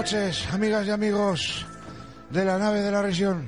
Noches, 0.00 0.48
amigas 0.50 0.86
y 0.86 0.90
amigos 0.90 1.66
de 2.30 2.42
la 2.42 2.56
nave 2.56 2.80
de 2.80 2.90
la 2.90 3.02
región. 3.02 3.46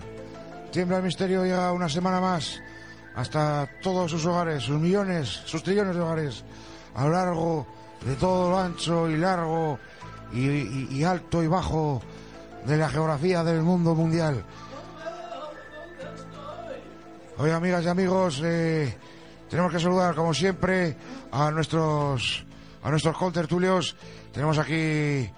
Tiembla 0.71 0.99
el 0.99 1.05
misterio 1.05 1.47
ya 1.47 1.73
una 1.73 1.89
semana 1.89 2.21
más 2.21 2.61
hasta 3.15 3.67
todos 3.83 4.11
sus 4.11 4.27
hogares, 4.27 4.63
sus 4.63 4.79
millones, 4.79 5.29
sus 5.47 5.63
trillones 5.63 5.97
de 5.97 6.03
hogares, 6.03 6.45
a 6.95 7.05
lo 7.05 7.13
largo 7.13 7.67
de 8.05 8.17
todo 8.17 8.51
lo 8.51 8.59
ancho 8.59 9.09
y 9.09 9.17
largo 9.17 9.79
y 10.35 11.03
alto 11.03 11.43
y 11.43 11.47
bajo 11.47 12.03
de 12.67 12.77
la 12.77 12.91
geografía 12.91 13.43
del 13.43 13.63
mundo 13.63 13.95
mundial. 13.95 14.45
Hoy, 17.39 17.51
amigas 17.51 17.83
y 17.83 17.89
amigos, 17.89 18.43
eh, 18.45 18.95
tenemos 19.49 19.73
que 19.73 19.81
saludar, 19.81 20.15
como 20.15 20.35
siempre, 20.35 20.99
a 21.31 21.51
nuestros 21.51 22.45
a 22.83 22.91
nuestros 22.91 23.17
contertulios. 23.17 23.97
Tenemos 24.33 24.59
aquí 24.59 25.31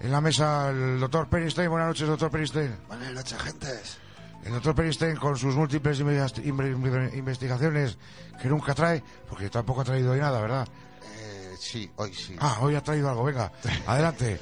en 0.00 0.12
la 0.12 0.20
mesa 0.20 0.70
el 0.70 1.00
doctor 1.00 1.28
Peristein. 1.28 1.70
Buenas 1.70 1.88
noches, 1.88 2.08
doctor 2.08 2.30
Peristein. 2.30 2.76
Buenas 2.88 3.12
noches, 3.12 3.38
gentes. 3.40 3.98
El 4.44 4.52
doctor 4.52 4.74
Peristein, 4.74 5.16
con 5.16 5.36
sus 5.36 5.54
múltiples 5.56 6.00
investi- 6.00 6.44
inve- 6.44 7.14
investigaciones 7.14 7.98
que 8.40 8.48
nunca 8.48 8.74
trae, 8.74 9.02
porque 9.28 9.50
tampoco 9.50 9.80
ha 9.80 9.84
traído 9.84 10.12
hoy 10.12 10.20
nada, 10.20 10.40
¿verdad? 10.40 10.66
Eh, 11.18 11.54
sí, 11.58 11.90
hoy 11.96 12.14
sí. 12.14 12.36
Ah, 12.38 12.58
hoy 12.60 12.74
ha 12.76 12.82
traído 12.82 13.08
algo, 13.10 13.24
venga, 13.24 13.50
adelante. 13.86 14.40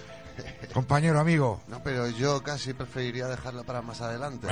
Compañero, 0.74 1.18
amigo. 1.18 1.62
No, 1.66 1.82
pero 1.82 2.08
yo 2.10 2.42
casi 2.42 2.74
preferiría 2.74 3.26
dejarlo 3.26 3.64
para 3.64 3.80
más 3.80 4.02
adelante. 4.02 4.46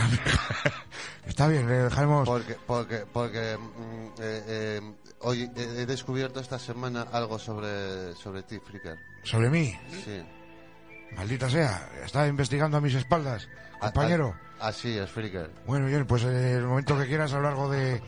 Está 1.26 1.46
bien, 1.46 1.66
le 1.66 1.74
dejaremos... 1.74 2.26
Porque, 2.26 2.56
porque, 2.66 3.04
porque 3.12 3.58
mm, 3.58 4.06
eh, 4.18 4.44
eh, 4.46 4.80
hoy 5.20 5.50
he 5.54 5.82
he 5.82 5.86
descubierto 5.86 6.40
esta 6.40 6.58
semana 6.58 7.02
algo 7.12 7.38
sobre, 7.38 8.14
sobre 8.14 8.42
ti, 8.44 8.58
Fricker. 8.60 8.96
Sobre 9.24 9.50
mí, 9.50 9.78
Sí. 10.04 10.22
Maldita 11.16 11.48
sea, 11.48 11.88
está 12.04 12.26
investigando 12.26 12.76
a 12.76 12.80
mis 12.80 12.94
espaldas, 12.94 13.48
compañero. 13.80 14.34
A- 14.60 14.66
a- 14.66 14.68
así 14.68 14.96
es, 14.96 15.10
Fricker. 15.10 15.50
Bueno, 15.66 15.86
bien, 15.86 16.06
pues 16.06 16.24
en 16.24 16.34
el 16.34 16.64
momento 16.64 16.98
que 16.98 17.06
quieras 17.06 17.32
a 17.32 17.36
lo 17.36 17.42
largo 17.42 17.70
de, 17.70 18.02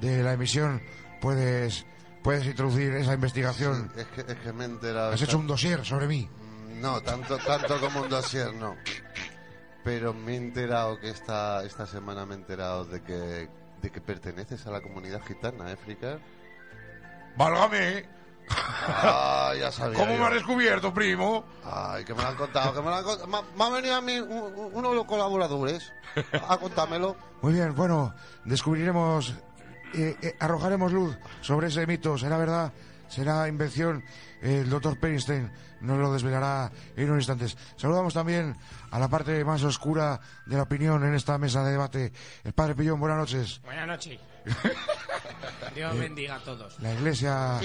de 0.00 0.22
la 0.22 0.32
emisión 0.34 0.82
puedes 1.20 1.84
puedes 2.22 2.46
introducir 2.46 2.92
esa 2.94 3.14
investigación. 3.14 3.90
Es 3.96 4.06
que, 4.06 4.20
es 4.20 4.38
que 4.38 4.52
me 4.52 4.64
he 4.64 4.66
enterado. 4.68 5.12
Has 5.12 5.22
hecho 5.22 5.38
un 5.38 5.46
dossier 5.46 5.84
sobre 5.84 6.06
mí. 6.06 6.28
No, 6.80 7.00
tanto, 7.00 7.36
tanto 7.38 7.80
como 7.80 8.02
un 8.02 8.08
dossier, 8.08 8.52
no. 8.54 8.76
Pero 9.84 10.14
me 10.14 10.34
he 10.34 10.36
enterado 10.36 10.98
que 11.00 11.10
esta, 11.10 11.64
esta 11.64 11.86
semana 11.86 12.24
me 12.24 12.34
he 12.34 12.38
enterado 12.38 12.84
de 12.84 13.02
que, 13.02 13.48
de 13.80 13.90
que 13.90 14.00
perteneces 14.00 14.64
a 14.66 14.70
la 14.70 14.80
comunidad 14.80 15.20
gitana, 15.26 15.72
¿eh, 15.72 15.76
Fricker? 15.76 16.20
¡Válgame! 17.36 18.04
Ah, 18.86 19.52
ya 19.58 19.70
sabía 19.70 19.98
¿Cómo 19.98 20.12
yo. 20.14 20.18
me 20.20 20.26
has 20.26 20.32
descubierto, 20.34 20.92
primo? 20.92 21.44
Ay, 21.64 22.04
que 22.04 22.14
me 22.14 22.22
lo 22.22 22.28
han 22.28 22.36
contado, 22.36 22.74
que 22.74 22.80
me 22.80 22.86
lo 22.90 22.94
han 22.96 23.04
contado. 23.04 23.26
Me, 23.28 23.38
me 23.56 23.64
ha 23.64 23.68
venido 23.70 23.94
a 23.94 24.00
mí 24.00 24.18
un- 24.18 24.30
un- 24.32 24.70
uno 24.72 24.90
de 24.90 24.94
los 24.96 25.04
colaboradores 25.04 25.92
a 26.48 26.56
contármelo. 26.58 27.16
Muy 27.42 27.52
bien, 27.54 27.74
bueno, 27.74 28.12
descubriremos, 28.44 29.34
eh, 29.94 30.16
eh, 30.22 30.36
arrojaremos 30.40 30.92
luz 30.92 31.16
sobre 31.40 31.68
ese 31.68 31.86
mito. 31.86 32.18
¿Será 32.18 32.36
verdad? 32.38 32.72
¿Será 33.08 33.46
invención? 33.48 34.02
El 34.42 34.68
doctor 34.68 34.98
Perinstein 34.98 35.50
nos 35.80 35.98
lo 35.98 36.12
desvelará 36.12 36.70
en 36.96 37.04
unos 37.04 37.18
instantes. 37.20 37.56
Saludamos 37.76 38.12
también 38.12 38.56
a 38.90 38.98
la 38.98 39.08
parte 39.08 39.44
más 39.44 39.62
oscura 39.62 40.20
de 40.46 40.56
la 40.56 40.64
opinión 40.64 41.04
en 41.04 41.14
esta 41.14 41.38
mesa 41.38 41.62
de 41.64 41.70
debate. 41.70 42.12
El 42.42 42.52
padre 42.52 42.74
Pillón, 42.74 42.98
buenas 42.98 43.18
noches. 43.18 43.60
Buenas 43.64 43.86
noches. 43.86 44.18
Dios 45.74 45.96
bendiga 45.98 46.34
a 46.36 46.40
todos. 46.40 46.78
La 46.80 46.92
iglesia 46.92 47.60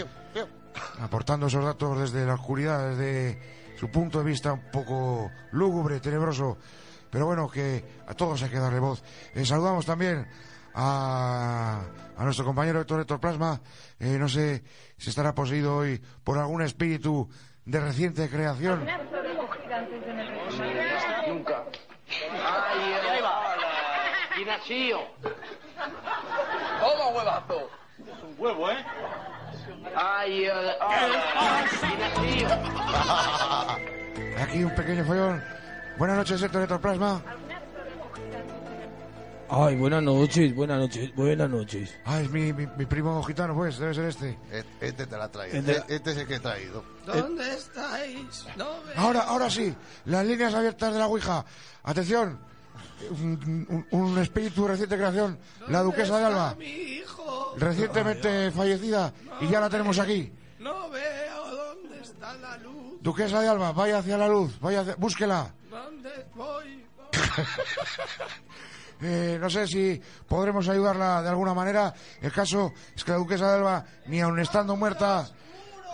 aportando 1.00 1.48
esos 1.48 1.66
datos 1.66 1.98
desde 2.00 2.26
la 2.26 2.36
oscuridad, 2.36 2.90
desde 2.90 3.42
su 3.80 3.90
punto 3.90 4.20
de 4.20 4.26
vista 4.26 4.54
un 4.54 4.70
poco 4.72 5.32
lúgubre, 5.52 6.00
tenebroso, 6.00 6.58
pero 7.10 7.26
bueno, 7.26 7.50
que 7.50 7.84
a 8.08 8.14
todos 8.14 8.42
hay 8.44 8.50
que 8.50 8.60
darle 8.60 8.80
voz. 8.80 9.04
Eh, 9.34 9.46
saludamos 9.46 9.86
también 9.86 10.28
a, 10.76 11.82
a 12.18 12.24
nuestro 12.24 12.46
compañero 12.46 12.80
Héctor 12.82 13.02
Héctor 13.02 13.20
Plasma, 13.20 13.60
Eh, 14.00 14.18
no 14.20 14.30
sé 14.30 14.64
si 14.98 15.10
estará 15.10 15.34
poseído 15.34 15.76
hoy 15.76 16.02
por 16.24 16.38
algún 16.38 16.62
espíritu 16.62 17.30
de 17.66 17.80
reciente 17.80 18.30
creación. 18.30 18.86
Nunca. 21.28 21.64
Ay. 22.32 22.96
¿Quién 24.36 24.50
ha 24.50 24.60
sido? 24.62 25.00
Toma, 26.80 27.08
huevazo. 27.16 27.70
Es 28.00 28.24
un 28.24 28.36
huevo, 28.38 28.72
¿eh? 28.72 28.86
Ay. 29.96 30.48
¿Quién 31.80 32.02
ha 32.04 32.16
sido? 32.22 32.54
Aquí 34.42 34.64
un 34.64 34.76
pequeño 34.76 35.04
follón. 35.06 35.44
Buenas 35.98 36.18
noches, 36.18 36.42
Héctor 36.42 36.80
Plasma. 36.80 37.22
Ay, 39.50 39.76
buenas 39.78 40.04
noches, 40.04 40.54
buenas 40.54 40.78
noches, 40.80 41.16
buenas 41.16 41.50
noches. 41.50 41.96
Ah, 42.06 42.20
es 42.22 42.30
mi, 42.30 42.52
mi, 42.52 42.68
mi 42.68 42.86
primo 42.86 43.24
gitano, 43.24 43.56
pues, 43.56 43.78
debe 43.80 43.94
ser 43.94 44.06
este. 44.06 44.38
E- 44.52 44.64
Este 44.82 45.08
te 45.08 45.18
la 45.18 45.24
ha 45.26 45.32
traído. 45.32 45.58
Este- 45.58 45.72
E- 45.72 45.84
Este 45.96 46.12
es 46.12 46.18
el 46.18 46.28
que 46.28 46.36
he 46.36 46.40
traído. 46.40 46.84
¿Dónde 47.06 47.54
estáis? 47.54 48.46
No 48.58 48.66
ve- 48.84 48.92
Ahora, 48.98 49.22
ahora 49.22 49.50
sí, 49.50 49.74
las 50.06 50.26
líneas 50.26 50.54
abiertas 50.54 50.92
de 50.94 51.00
la 51.00 51.08
Ouija. 51.08 51.46
Atención, 51.84 52.38
un, 53.12 53.66
un- 53.70 54.02
un 54.02 54.18
espíritu 54.20 54.64
de 54.64 54.68
reciente 54.70 54.98
creación, 54.98 55.40
la 55.70 55.82
duquesa 55.82 56.18
de 56.20 56.26
Alba, 56.26 56.56
Mi 56.56 56.66
hijo. 56.66 57.54
recientemente 57.58 58.52
fallecida, 58.52 59.14
y 59.40 59.48
ya 59.48 59.62
la 59.62 59.70
tenemos 59.70 59.98
aquí. 59.98 60.30
No 60.60 60.90
veo 60.90 61.56
dónde 61.56 62.02
está 62.02 62.34
la 62.36 62.58
luz. 62.58 62.96
Duquesa 63.02 63.40
de 63.40 63.48
Alba, 63.48 63.72
vaya 63.72 64.00
hacia 64.00 64.18
la 64.18 64.28
luz, 64.28 64.60
vaya 64.60 64.82
hacia- 64.82 64.96
búsquela. 64.96 65.54
¿Dónde 65.70 66.10
voy? 66.36 66.84
Eh, 69.02 69.38
no 69.40 69.50
sé 69.50 69.68
si 69.68 70.02
podremos 70.28 70.68
ayudarla 70.68 71.22
de 71.22 71.30
alguna 71.30 71.54
manera. 71.54 71.94
El 72.22 72.32
caso 72.32 72.74
es 72.96 73.04
que 73.04 73.12
la 73.12 73.18
duquesa 73.18 73.50
de 73.50 73.58
Alba, 73.58 73.86
ni 74.08 74.22
aun 74.22 74.40
estando 74.40 74.76
muerta, 74.76 75.28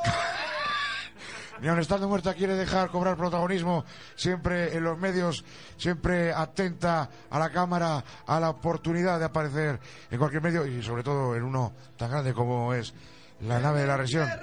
ni 1.61 1.67
aun 1.67 1.79
estando 1.79 2.07
muerta, 2.07 2.33
quiere 2.33 2.55
dejar 2.55 2.89
cobrar 2.89 3.17
protagonismo 3.17 3.83
siempre 4.15 4.75
en 4.75 4.83
los 4.83 4.97
medios, 4.97 5.43
siempre 5.77 6.31
atenta 6.33 7.09
a 7.29 7.39
la 7.39 7.49
cámara, 7.49 8.03
a 8.25 8.39
la 8.39 8.49
oportunidad 8.51 9.19
de 9.19 9.25
aparecer 9.25 9.79
en 10.09 10.17
cualquier 10.17 10.41
medio 10.41 10.65
y 10.65 10.81
sobre 10.81 11.03
todo 11.03 11.35
en 11.35 11.43
uno 11.43 11.73
tan 11.97 12.09
grande 12.09 12.33
como 12.33 12.73
es 12.73 12.93
la 13.41 13.59
nave 13.59 13.81
de 13.81 13.87
la 13.87 13.97
región. 13.97 14.29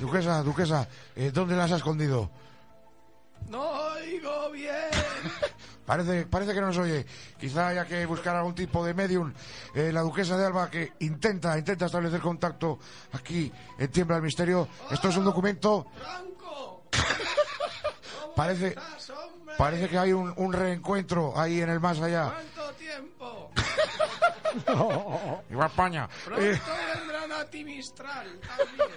Duquesa, 0.00 0.42
duquesa, 0.42 0.88
eh, 1.14 1.30
¿dónde 1.32 1.54
las 1.54 1.70
ha 1.70 1.76
escondido? 1.76 2.28
No 3.48 3.62
oigo 3.94 4.50
bien. 4.50 4.90
Parece, 5.86 6.26
parece 6.26 6.54
que 6.54 6.60
no 6.60 6.68
nos 6.68 6.78
oye. 6.78 7.04
Quizá 7.38 7.68
haya 7.68 7.84
que 7.84 8.06
buscar 8.06 8.36
algún 8.36 8.54
tipo 8.54 8.84
de 8.84 8.94
medium. 8.94 9.32
Eh, 9.74 9.90
la 9.92 10.02
duquesa 10.02 10.36
de 10.36 10.46
Alba 10.46 10.70
que 10.70 10.92
intenta, 11.00 11.58
intenta 11.58 11.86
establecer 11.86 12.20
contacto 12.20 12.78
aquí 13.12 13.52
en 13.78 13.90
Tiembla 13.90 14.16
el 14.16 14.22
Misterio. 14.22 14.68
Esto 14.90 15.08
es 15.08 15.16
un 15.16 15.24
documento. 15.24 15.86
Franco. 15.96 16.84
¿Cómo 18.22 18.34
Parece, 18.34 18.74
parece 19.58 19.88
que 19.88 19.98
hay 19.98 20.12
un, 20.12 20.32
un 20.36 20.52
reencuentro 20.52 21.38
ahí 21.38 21.60
en 21.60 21.70
el 21.70 21.80
más 21.80 22.00
allá. 22.00 22.32
¿Cuánto 22.32 22.72
tiempo? 22.74 23.50
Igual 25.50 25.68
España. 25.68 26.08
Pronto 26.24 26.42
Eh, 26.42 26.60
vendrán 26.98 27.32
a 27.32 27.44
ti 27.44 27.64
Mistral 27.64 28.40
también. 28.40 28.88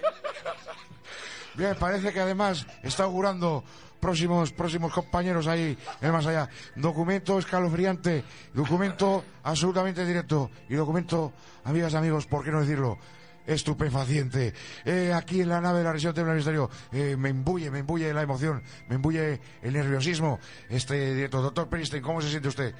bien, 1.54 1.76
parece 1.78 2.12
que 2.12 2.20
además 2.20 2.66
está 2.82 3.04
augurando 3.04 3.64
próximos, 4.00 4.52
próximos 4.52 4.92
compañeros 4.92 5.46
ahí 5.46 5.76
en 6.00 6.12
más 6.12 6.26
allá. 6.26 6.48
Documento 6.74 7.38
escalofriante, 7.38 8.24
documento 8.52 9.24
absolutamente 9.42 10.04
directo 10.04 10.50
y 10.68 10.74
documento, 10.74 11.32
amigas 11.64 11.92
y 11.92 11.96
amigos, 11.96 12.26
¿por 12.26 12.44
qué 12.44 12.50
no 12.50 12.60
decirlo? 12.60 12.98
estupefaciente. 13.46 14.52
Eh, 14.84 15.12
aquí 15.14 15.40
en 15.40 15.48
la 15.48 15.60
nave 15.60 15.78
de 15.78 15.84
la 15.84 15.92
región 15.92 16.12
Tembla 16.12 16.34
Misterio 16.34 16.68
eh, 16.90 17.14
me 17.16 17.28
embulle, 17.28 17.70
me 17.70 17.78
embulle 17.78 18.12
la 18.12 18.22
emoción, 18.22 18.60
me 18.88 18.96
embulle 18.96 19.40
el 19.62 19.72
nerviosismo. 19.72 20.40
Este 20.68 21.14
directo, 21.14 21.40
doctor 21.40 21.68
Peristein, 21.68 22.02
¿cómo 22.02 22.20
se 22.20 22.28
siente 22.28 22.48
usted? 22.48 22.74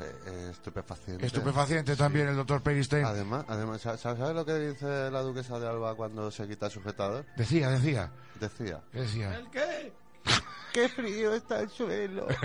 Eh, 0.00 0.48
estupefaciente. 0.50 1.26
Estupefaciente 1.26 1.94
también 1.96 2.28
el 2.28 2.36
doctor 2.36 2.62
Peristein. 2.62 3.04
Además, 3.04 3.44
además, 3.48 3.80
¿sa- 3.82 3.98
¿sabes 3.98 4.34
lo 4.34 4.44
que 4.46 4.54
dice 4.58 5.10
la 5.10 5.20
duquesa 5.20 5.58
de 5.58 5.68
Alba 5.68 5.94
cuando 5.94 6.30
se 6.30 6.48
quita 6.48 6.66
el 6.66 6.72
sujetador? 6.72 7.26
Decía, 7.36 7.68
decía, 7.68 8.10
Decía. 8.40 8.80
¿qué 8.90 9.00
decía? 9.00 9.34
¿El 9.36 9.50
qué? 9.50 9.92
¡Qué 10.72 10.88
frío 10.88 11.34
está 11.34 11.60
el 11.60 11.68
suelo! 11.70 12.26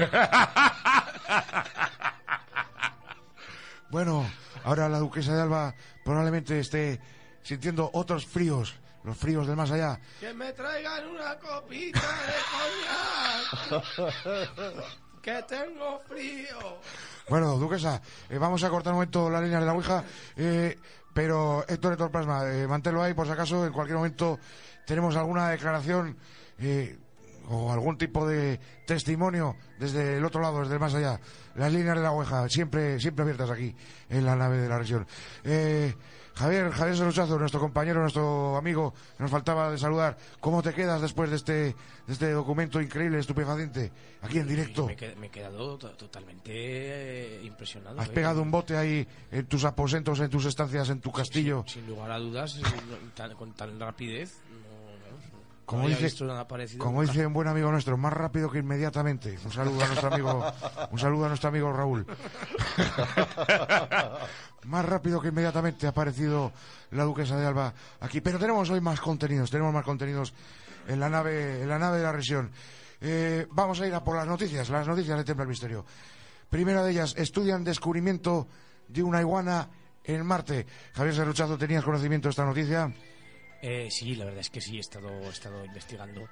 Bueno, 3.90 4.30
ahora 4.66 4.90
la 4.90 5.00
duquesa 5.00 5.34
de 5.34 5.42
Alba 5.44 5.74
probablemente 6.04 6.60
esté 6.60 7.00
sintiendo 7.42 7.90
otros 7.94 8.26
fríos, 8.26 8.76
los 9.06 9.16
fríos 9.18 9.48
del 9.48 9.56
más 9.56 9.72
allá. 9.72 9.98
Que 10.20 10.34
me 10.34 10.52
traigan 10.52 11.08
una 11.08 11.38
copita 11.40 12.02
de 12.02 12.34
coñac. 13.72 14.88
que 15.28 15.44
tengo 15.44 16.00
frío. 16.08 16.80
Bueno, 17.28 17.58
duquesa, 17.58 18.02
eh, 18.30 18.38
vamos 18.38 18.64
a 18.64 18.70
cortar 18.70 18.94
un 18.94 19.00
momento 19.00 19.30
las 19.30 19.42
líneas 19.42 19.60
de 19.60 19.66
la 19.66 19.74
Ouija, 19.74 20.02
eh, 20.38 20.80
pero 21.14 21.66
Héctor 21.68 21.92
Héctor 21.92 22.12
Plasma, 22.12 22.50
eh, 22.50 22.66
manténlo 22.66 23.04
ahí 23.04 23.14
por 23.14 23.26
si 23.26 23.34
acaso, 23.34 23.66
en 23.66 23.74
cualquier 23.74 23.98
momento 23.98 24.40
tenemos 24.86 25.18
alguna 25.18 25.50
declaración 25.50 26.16
eh, 26.60 26.98
o 27.50 27.74
algún 27.74 27.98
tipo 27.98 28.26
de 28.26 28.58
testimonio 28.86 29.58
desde 29.78 30.16
el 30.16 30.24
otro 30.24 30.40
lado, 30.40 30.62
desde 30.62 30.76
el 30.76 30.80
más 30.80 30.96
allá. 30.96 31.20
Las 31.56 31.74
líneas 31.74 31.98
de 31.98 32.04
la 32.04 32.14
oveja, 32.14 32.48
siempre, 32.48 32.98
siempre 32.98 33.24
abiertas 33.24 33.50
aquí, 33.50 33.76
en 34.10 34.26
la 34.26 34.38
nave 34.38 34.60
de 34.60 34.70
la 34.70 34.78
región. 34.78 35.06
Eh, 35.44 35.94
Javier, 36.38 36.72
Javier 36.72 36.96
Sorochazo, 36.98 37.40
nuestro 37.40 37.60
compañero, 37.60 38.00
nuestro 38.02 38.56
amigo, 38.58 38.94
nos 39.18 39.32
faltaba 39.32 39.72
de 39.72 39.78
saludar. 39.80 40.18
¿Cómo 40.40 40.62
te 40.62 40.74
quedas 40.74 41.02
después 41.02 41.30
de 41.32 41.36
este, 41.36 41.54
de 41.54 41.76
este 42.14 42.32
documento 42.32 42.80
increíble, 42.80 43.18
estupefaciente, 43.20 43.92
aquí 44.22 44.38
en 44.38 44.48
directo? 44.48 44.86
Me, 44.86 44.94
he 44.94 44.98
qued- 44.98 45.16
me 45.16 45.28
he 45.28 45.30
quedado 45.32 45.78
to- 45.78 45.90
totalmente 45.98 46.52
eh, 46.54 47.42
impresionado. 47.44 48.00
Has 48.00 48.10
eh. 48.10 48.12
pegado 48.12 48.42
un 48.44 48.52
bote 48.52 48.78
ahí 48.78 49.08
en 49.32 49.48
tus 49.48 49.66
aposentos, 49.66 50.20
en 50.20 50.30
tus 50.30 50.46
estancias, 50.46 50.90
en 50.90 51.02
tu 51.02 51.12
castillo. 51.12 51.64
Sin 51.68 51.88
lugar 51.88 52.12
a 52.12 52.20
dudas, 52.20 52.56
eh, 52.58 52.62
tan- 53.16 53.34
con 53.34 53.54
tal 53.54 53.80
rapidez. 53.80 54.40
No 55.76 55.84
Como 56.78 57.02
dice 57.02 57.28
un 57.28 57.34
buen 57.34 57.50
amigo 57.50 57.70
nuestro, 57.70 57.98
más 57.98 58.14
rápido 58.14 58.50
que 58.50 58.60
inmediatamente. 58.60 59.38
Un 59.44 59.52
saludo 59.52 59.84
a 59.84 59.88
nuestro 59.88 60.14
amigo, 60.14 60.46
un 60.92 60.98
saludo 60.98 61.26
a 61.26 61.28
nuestro 61.28 61.50
amigo 61.50 61.74
Raúl. 61.74 62.08
más 64.64 64.86
rápido 64.86 65.20
que 65.20 65.28
inmediatamente 65.28 65.86
ha 65.86 65.90
aparecido 65.90 66.54
la 66.92 67.04
duquesa 67.04 67.36
de 67.36 67.46
Alba 67.46 67.74
aquí. 68.00 68.22
Pero 68.22 68.40
tenemos 68.40 68.70
hoy 68.70 68.80
más 68.80 69.02
contenidos, 69.02 69.52
tenemos 69.52 69.74
más 69.74 69.84
contenidos 69.84 70.34
en 70.88 71.02
la 71.02 71.10
nave, 71.10 71.62
en 71.62 71.68
la 71.68 71.78
nave 71.78 71.98
de 71.98 72.04
la 72.04 72.14
región. 72.14 72.50
Eh, 73.02 73.46
vamos 73.52 73.82
a 73.82 73.88
ir 73.88 73.94
a 73.94 74.04
por 74.04 74.16
las 74.16 74.26
noticias, 74.26 74.70
las 74.70 74.88
noticias 74.88 75.18
de 75.18 75.26
Templo 75.26 75.44
del 75.44 75.50
Misterio. 75.50 75.86
Primera 76.50 76.82
de 76.82 76.92
ellas, 76.92 77.14
estudian 77.18 77.66
descubrimiento 77.66 78.48
de 78.88 79.04
una 79.04 79.20
iguana 79.20 79.68
en 80.06 80.26
Marte. 80.26 80.66
Javier 80.94 81.14
Serruchazo, 81.14 81.58
¿tenías 81.58 81.84
conocimiento 81.84 82.30
de 82.30 82.32
esta 82.32 82.46
noticia? 82.46 82.90
Eh, 83.62 83.88
sí, 83.90 84.16
la 84.16 84.26
verdad 84.26 84.42
es 84.42 84.50
que 84.50 84.62
sí, 84.62 84.78
he 84.78 84.82
estado, 84.82 85.10
he 85.10 85.30
estado 85.30 85.66
investigando. 85.66 86.28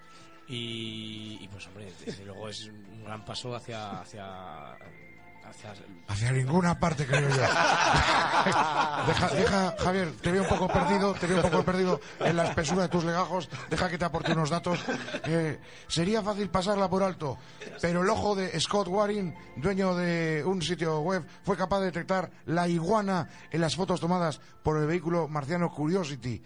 Y, 0.48 1.40
y, 1.42 1.48
pues, 1.48 1.66
hombre, 1.68 1.92
desde 2.06 2.24
luego 2.26 2.50
es 2.50 2.66
un 2.68 3.04
gran 3.04 3.26
paso 3.26 3.56
hacia. 3.56 4.00
hacia, 4.00 4.74
hacia 4.74 5.74
Hacia 6.08 6.32
ninguna 6.32 6.80
parte, 6.80 7.06
creo 7.06 7.28
yo. 7.30 7.36
deja, 9.08 9.30
deja, 9.36 9.76
Javier, 9.78 10.12
te 10.22 10.32
veo 10.32 10.44
un 10.44 10.50
poco 10.50 10.68
perdido, 10.68 11.14
te 11.16 11.26
veo 11.28 11.38
un 11.38 11.50
poco 11.50 11.64
perdido 11.64 12.00
en 12.20 12.36
la 12.36 12.46
espesura 12.46 12.84
de 12.84 12.90
tus 12.90 13.04
legajos. 13.04 13.50
Deja 13.70 13.90
que 13.90 13.98
te 13.98 14.06
aporte 14.06 14.34
unos 14.34 14.50
datos. 14.52 14.80
Eh, 15.26 15.60
sería 15.88 16.22
fácil 16.22 16.50
pasarla 16.50 16.90
por 16.90 17.02
alto, 17.04 17.38
pero 17.82 18.04
el 18.04 18.10
ojo 18.10 18.36
de 18.36 18.60
Scott 18.60 18.88
Waring, 18.88 19.36
dueño 19.56 19.96
de 19.96 20.44
un 20.46 20.62
sitio 20.62 21.00
web, 21.02 21.26
fue 21.44 21.58
capaz 21.58 21.80
de 21.80 21.86
detectar 21.86 22.30
la 22.46 22.68
iguana 22.68 23.30
en 23.52 23.62
las 23.62 23.76
fotos 23.76 24.00
tomadas 24.00 24.40
por 24.62 24.78
el 24.78 24.86
vehículo 24.86 25.28
marciano 25.28 25.72
Curiosity. 25.72 26.42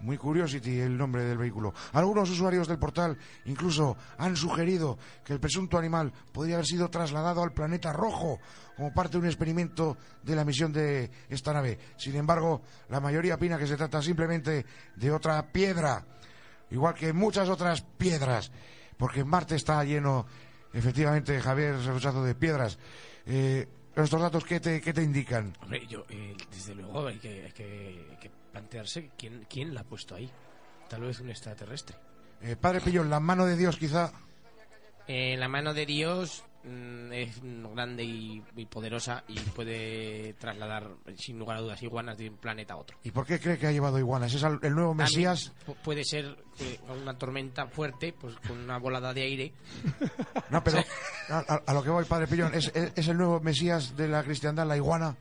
Muy 0.00 0.18
Curiosity 0.18 0.80
el 0.80 0.96
nombre 0.96 1.24
del 1.24 1.38
vehículo. 1.38 1.72
Algunos 1.92 2.30
usuarios 2.30 2.68
del 2.68 2.78
portal 2.78 3.16
incluso 3.46 3.96
han 4.18 4.36
sugerido 4.36 4.98
que 5.24 5.32
el 5.32 5.40
presunto 5.40 5.78
animal 5.78 6.12
podría 6.32 6.56
haber 6.56 6.66
sido 6.66 6.88
trasladado 6.88 7.42
al 7.42 7.52
planeta 7.52 7.92
rojo 7.92 8.38
como 8.76 8.92
parte 8.92 9.12
de 9.12 9.18
un 9.18 9.26
experimento 9.26 9.96
de 10.22 10.36
la 10.36 10.44
misión 10.44 10.72
de 10.72 11.10
esta 11.28 11.52
nave. 11.52 11.78
Sin 11.96 12.14
embargo, 12.16 12.62
la 12.88 13.00
mayoría 13.00 13.34
opina 13.34 13.58
que 13.58 13.66
se 13.66 13.76
trata 13.76 14.02
simplemente 14.02 14.66
de 14.94 15.12
otra 15.12 15.50
piedra, 15.50 16.04
igual 16.70 16.94
que 16.94 17.12
muchas 17.12 17.48
otras 17.48 17.80
piedras, 17.80 18.52
porque 18.96 19.24
Marte 19.24 19.56
está 19.56 19.82
lleno, 19.84 20.26
efectivamente, 20.72 21.40
Javier 21.40 21.76
de 21.76 22.34
piedras. 22.34 22.78
Eh, 23.26 23.66
¿Estos 23.94 24.20
datos 24.20 24.44
qué 24.44 24.60
te, 24.60 24.78
qué 24.80 24.92
te 24.92 25.02
indican? 25.02 25.56
Hombre, 25.62 25.86
yo, 25.86 26.04
eh, 26.10 26.36
desde 26.50 26.74
luego 26.74 27.06
hay 27.06 27.18
que 27.18 27.50
plantearse 28.60 29.10
quién, 29.18 29.46
quién 29.50 29.74
la 29.74 29.82
ha 29.82 29.84
puesto 29.84 30.14
ahí. 30.14 30.30
Tal 30.88 31.02
vez 31.02 31.20
un 31.20 31.28
extraterrestre. 31.28 31.96
Eh, 32.42 32.56
padre 32.56 32.80
Pillón, 32.80 33.10
la 33.10 33.20
mano 33.20 33.44
de 33.44 33.56
Dios 33.56 33.76
quizá 33.76 34.12
Eh, 35.08 35.36
la 35.36 35.46
mano 35.48 35.72
de 35.74 35.84
Dios 35.86 36.42
mm, 36.64 37.12
es 37.12 37.40
grande 37.42 38.02
y, 38.04 38.42
y 38.56 38.66
poderosa 38.66 39.24
y 39.28 39.38
puede 39.40 40.34
trasladar, 40.34 40.88
sin 41.16 41.38
lugar 41.38 41.58
a 41.58 41.60
dudas, 41.60 41.82
iguanas 41.82 42.16
de 42.18 42.28
un 42.30 42.36
planeta 42.38 42.74
a 42.74 42.76
otro. 42.78 42.96
¿Y 43.04 43.10
por 43.10 43.26
qué 43.26 43.38
cree 43.38 43.58
que 43.58 43.66
ha 43.66 43.72
llevado 43.72 43.98
iguanas? 43.98 44.32
¿Es 44.34 44.42
el 44.42 44.74
nuevo 44.74 44.94
Mesías? 44.94 45.52
También 45.58 45.82
puede 45.84 46.04
ser 46.04 46.36
con 46.86 46.98
una 47.02 47.16
tormenta 47.18 47.66
fuerte, 47.66 48.12
pues 48.18 48.34
con 48.46 48.58
una 48.58 48.78
volada 48.78 49.12
de 49.12 49.22
aire. 49.22 49.52
No, 50.50 50.62
pero 50.62 50.78
a, 51.30 51.38
a- 51.38 51.62
a 51.66 51.74
lo 51.74 51.82
que 51.82 51.90
voy, 51.90 52.04
padre 52.04 52.26
Pillón, 52.28 52.54
¿es, 52.54 52.70
es, 52.74 52.92
es 52.94 53.08
el 53.08 53.16
nuevo 53.16 53.40
Mesías 53.40 53.96
de 53.96 54.06
la 54.08 54.22
cristiandad, 54.22 54.66
la 54.66 54.76
iguana? 54.76 55.16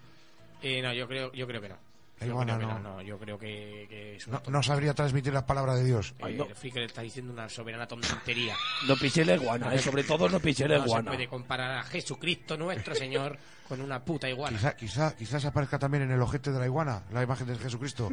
Eh, 0.61 0.81
no, 0.81 0.93
yo 0.93 1.07
creo, 1.07 1.31
yo 1.33 1.45
creo 1.47 1.61
que 1.61 1.69
no. 1.69 1.77
Yo 2.21 2.27
iguana 2.27 2.55
creo 2.55 2.67
no. 2.69 2.79
no, 2.79 2.93
no, 2.95 3.01
yo 3.01 3.19
creo 3.19 3.37
que, 3.37 3.85
que 3.89 4.15
es 4.15 4.27
No, 4.27 4.31
una 4.31 4.37
no 4.39 4.43
tontería. 4.45 4.63
sabría 4.63 4.93
transmitir 4.93 5.33
la 5.33 5.45
palabra 5.45 5.75
de 5.75 5.83
Dios. 5.83 6.15
Eh, 6.19 6.37
El 6.49 6.55
Flicker 6.55 6.83
está 6.83 7.01
diciendo 7.01 7.33
una 7.33 7.49
soberana 7.49 7.85
tontería. 7.87 8.55
No 8.87 8.95
pisé 8.95 9.25
la 9.25 9.35
iguana, 9.35 9.73
eh, 9.73 9.79
sobre 9.79 10.03
todo 10.03 10.29
no 10.29 10.39
pisé 10.39 10.67
la 10.67 10.77
No 10.77 10.83
se 10.83 10.87
iguana. 10.89 11.11
puede 11.11 11.27
comparar 11.27 11.71
a 11.79 11.83
Jesucristo 11.83 12.55
nuestro 12.57 12.95
Señor 12.95 13.37
con 13.67 13.81
una 13.81 14.03
puta 14.03 14.29
iguana. 14.29 14.57
Quizá, 14.57 14.75
quizá, 14.77 15.15
quizás 15.15 15.43
aparezca 15.45 15.77
también 15.77 16.03
en 16.03 16.11
el 16.11 16.21
ojete 16.21 16.51
de 16.51 16.59
la 16.59 16.65
iguana, 16.65 17.03
la 17.11 17.21
imagen 17.23 17.47
de 17.47 17.57
Jesucristo. 17.57 18.09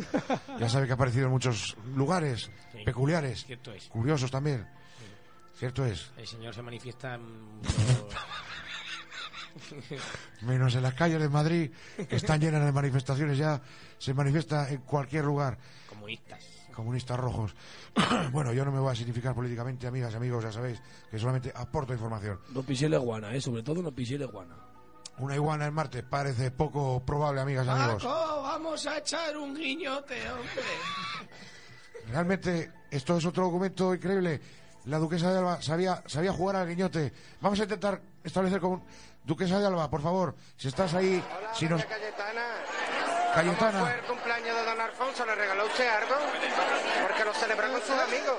Ya 0.59 0.69
sabe 0.69 0.87
que 0.87 0.93
ha 0.93 0.95
aparecido 0.97 1.27
en 1.27 1.33
muchos 1.33 1.77
lugares 1.95 2.51
Sí. 2.73 2.79
peculiares, 2.85 3.45
Cierto 3.45 3.73
es. 3.73 3.85
curiosos 3.85 4.31
también. 4.31 4.67
Cierto 5.55 5.85
es. 5.87 6.11
El 6.17 6.27
Señor 6.27 6.55
se 6.55 6.63
manifiesta 6.63 7.15
en- 7.15 7.61
Menos 10.43 10.75
en 10.75 10.83
las 10.83 10.95
calles 10.95 11.21
de 11.21 11.29
Madrid, 11.29 11.71
que 12.09 12.17
están 12.17 12.41
llenas 12.41 12.65
de 12.65 12.73
manifestaciones 12.73 13.39
ya, 13.39 13.61
se 13.99 14.15
manifiesta 14.15 14.69
en 14.71 14.83
cualquier 14.83 15.25
lugar. 15.25 15.59
comunistas. 15.89 16.45
comunistas 16.75 17.19
rojos. 17.19 17.55
bueno, 18.33 18.53
yo 18.53 18.65
no 18.65 18.73
me 18.73 18.81
voy 18.81 18.93
a 18.93 18.97
significar 18.97 19.35
políticamente, 19.35 19.87
amigas 19.87 20.13
y 20.15 20.17
amigos, 20.17 20.45
ya 20.45 20.53
sabéis, 20.53 20.81
que 21.11 21.19
solamente 21.19 21.53
aporto 21.55 21.93
información. 21.93 22.41
No 22.51 22.63
pisé 22.63 22.89
la 22.89 22.97
iguana, 22.97 23.35
eh, 23.35 23.41
sobre 23.41 23.63
todo 23.63 23.82
no 23.82 23.93
pisé 23.93 24.19
la 24.19 24.25
iguana. 24.25 24.56
Una 25.19 25.35
iguana 25.35 25.67
en 25.67 25.75
Marte 25.75 26.03
parece 26.03 26.51
poco 26.51 27.05
probable, 27.05 27.43
amigas 27.43 27.67
y 27.67 27.71
amigos. 27.71 28.03
vamos 28.05 28.87
a 28.87 28.99
echar 28.99 29.37
un 29.37 29.55
guiñote, 29.55 30.31
hombre. 30.31 30.63
Realmente, 32.09 32.73
esto 32.91 33.19
es 33.19 33.27
otro 33.27 33.44
documento 33.44 33.94
increíble. 33.94 34.41
La 34.87 34.99
duquesa 34.99 35.31
de 35.31 35.39
Alba 35.39 35.63
sabía, 35.63 36.03
sabía 36.06 36.32
jugar 36.32 36.56
al 36.56 36.69
guiñote. 36.69 37.13
Vamos 37.41 37.61
a 37.61 37.65
intentar 37.65 38.01
establecer 38.25 38.61
con... 38.61 38.82
Duquesa 39.24 39.60
de 39.60 39.67
Alba, 39.67 39.88
por 39.88 40.02
favor, 40.02 40.34
si 40.56 40.67
estás 40.69 40.94
ahí, 40.94 41.22
si 41.55 41.69
nos... 41.69 41.84
Cayetana. 41.84 42.43
Cayetana. 43.34 43.79
¿Cómo 43.79 43.84
fue 43.84 43.94
el 43.94 44.05
cumpleaños 44.05 44.56
de 44.56 44.64
don 44.64 44.81
Alfonso? 44.81 45.24
¿Le 45.24 45.34
regaló 45.36 45.67
usted 45.67 45.88
algo? 45.88 46.17
Porque 47.02 47.24
lo 47.24 47.32
celebra 47.34 47.69
con 47.69 47.81
sus 47.81 47.91
amigos. 47.91 48.38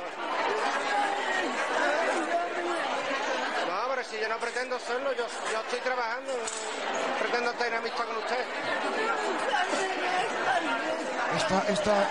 No, 3.68 3.90
pero 3.90 4.04
si 4.04 4.20
yo 4.20 4.28
no 4.28 4.38
pretendo 4.38 4.78
serlo, 4.80 5.14
yo, 5.14 5.26
yo 5.52 5.62
estoy 5.62 5.80
trabajando. 5.80 6.34
Pretendo 7.20 7.52
tener 7.54 7.76
amistad 7.76 8.06
con 8.06 8.18
usted. 8.18 8.46
esta, 11.38 11.72
esta, 11.72 12.10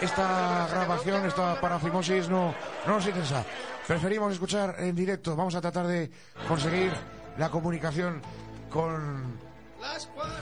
esta 0.00 0.68
grabación, 0.70 1.26
esta 1.26 1.60
parafimosis 1.60 2.28
no, 2.28 2.54
no 2.86 2.94
nos 2.94 3.06
interesa. 3.06 3.44
Preferimos 3.86 4.32
escuchar 4.32 4.76
en 4.78 4.94
directo. 4.94 5.34
Vamos 5.36 5.54
a 5.56 5.60
tratar 5.60 5.86
de 5.86 6.10
conseguir 6.48 6.92
la 7.38 7.50
comunicación 7.50 8.20
con 8.70 9.38
Las 9.80 10.06
40. 10.06 10.38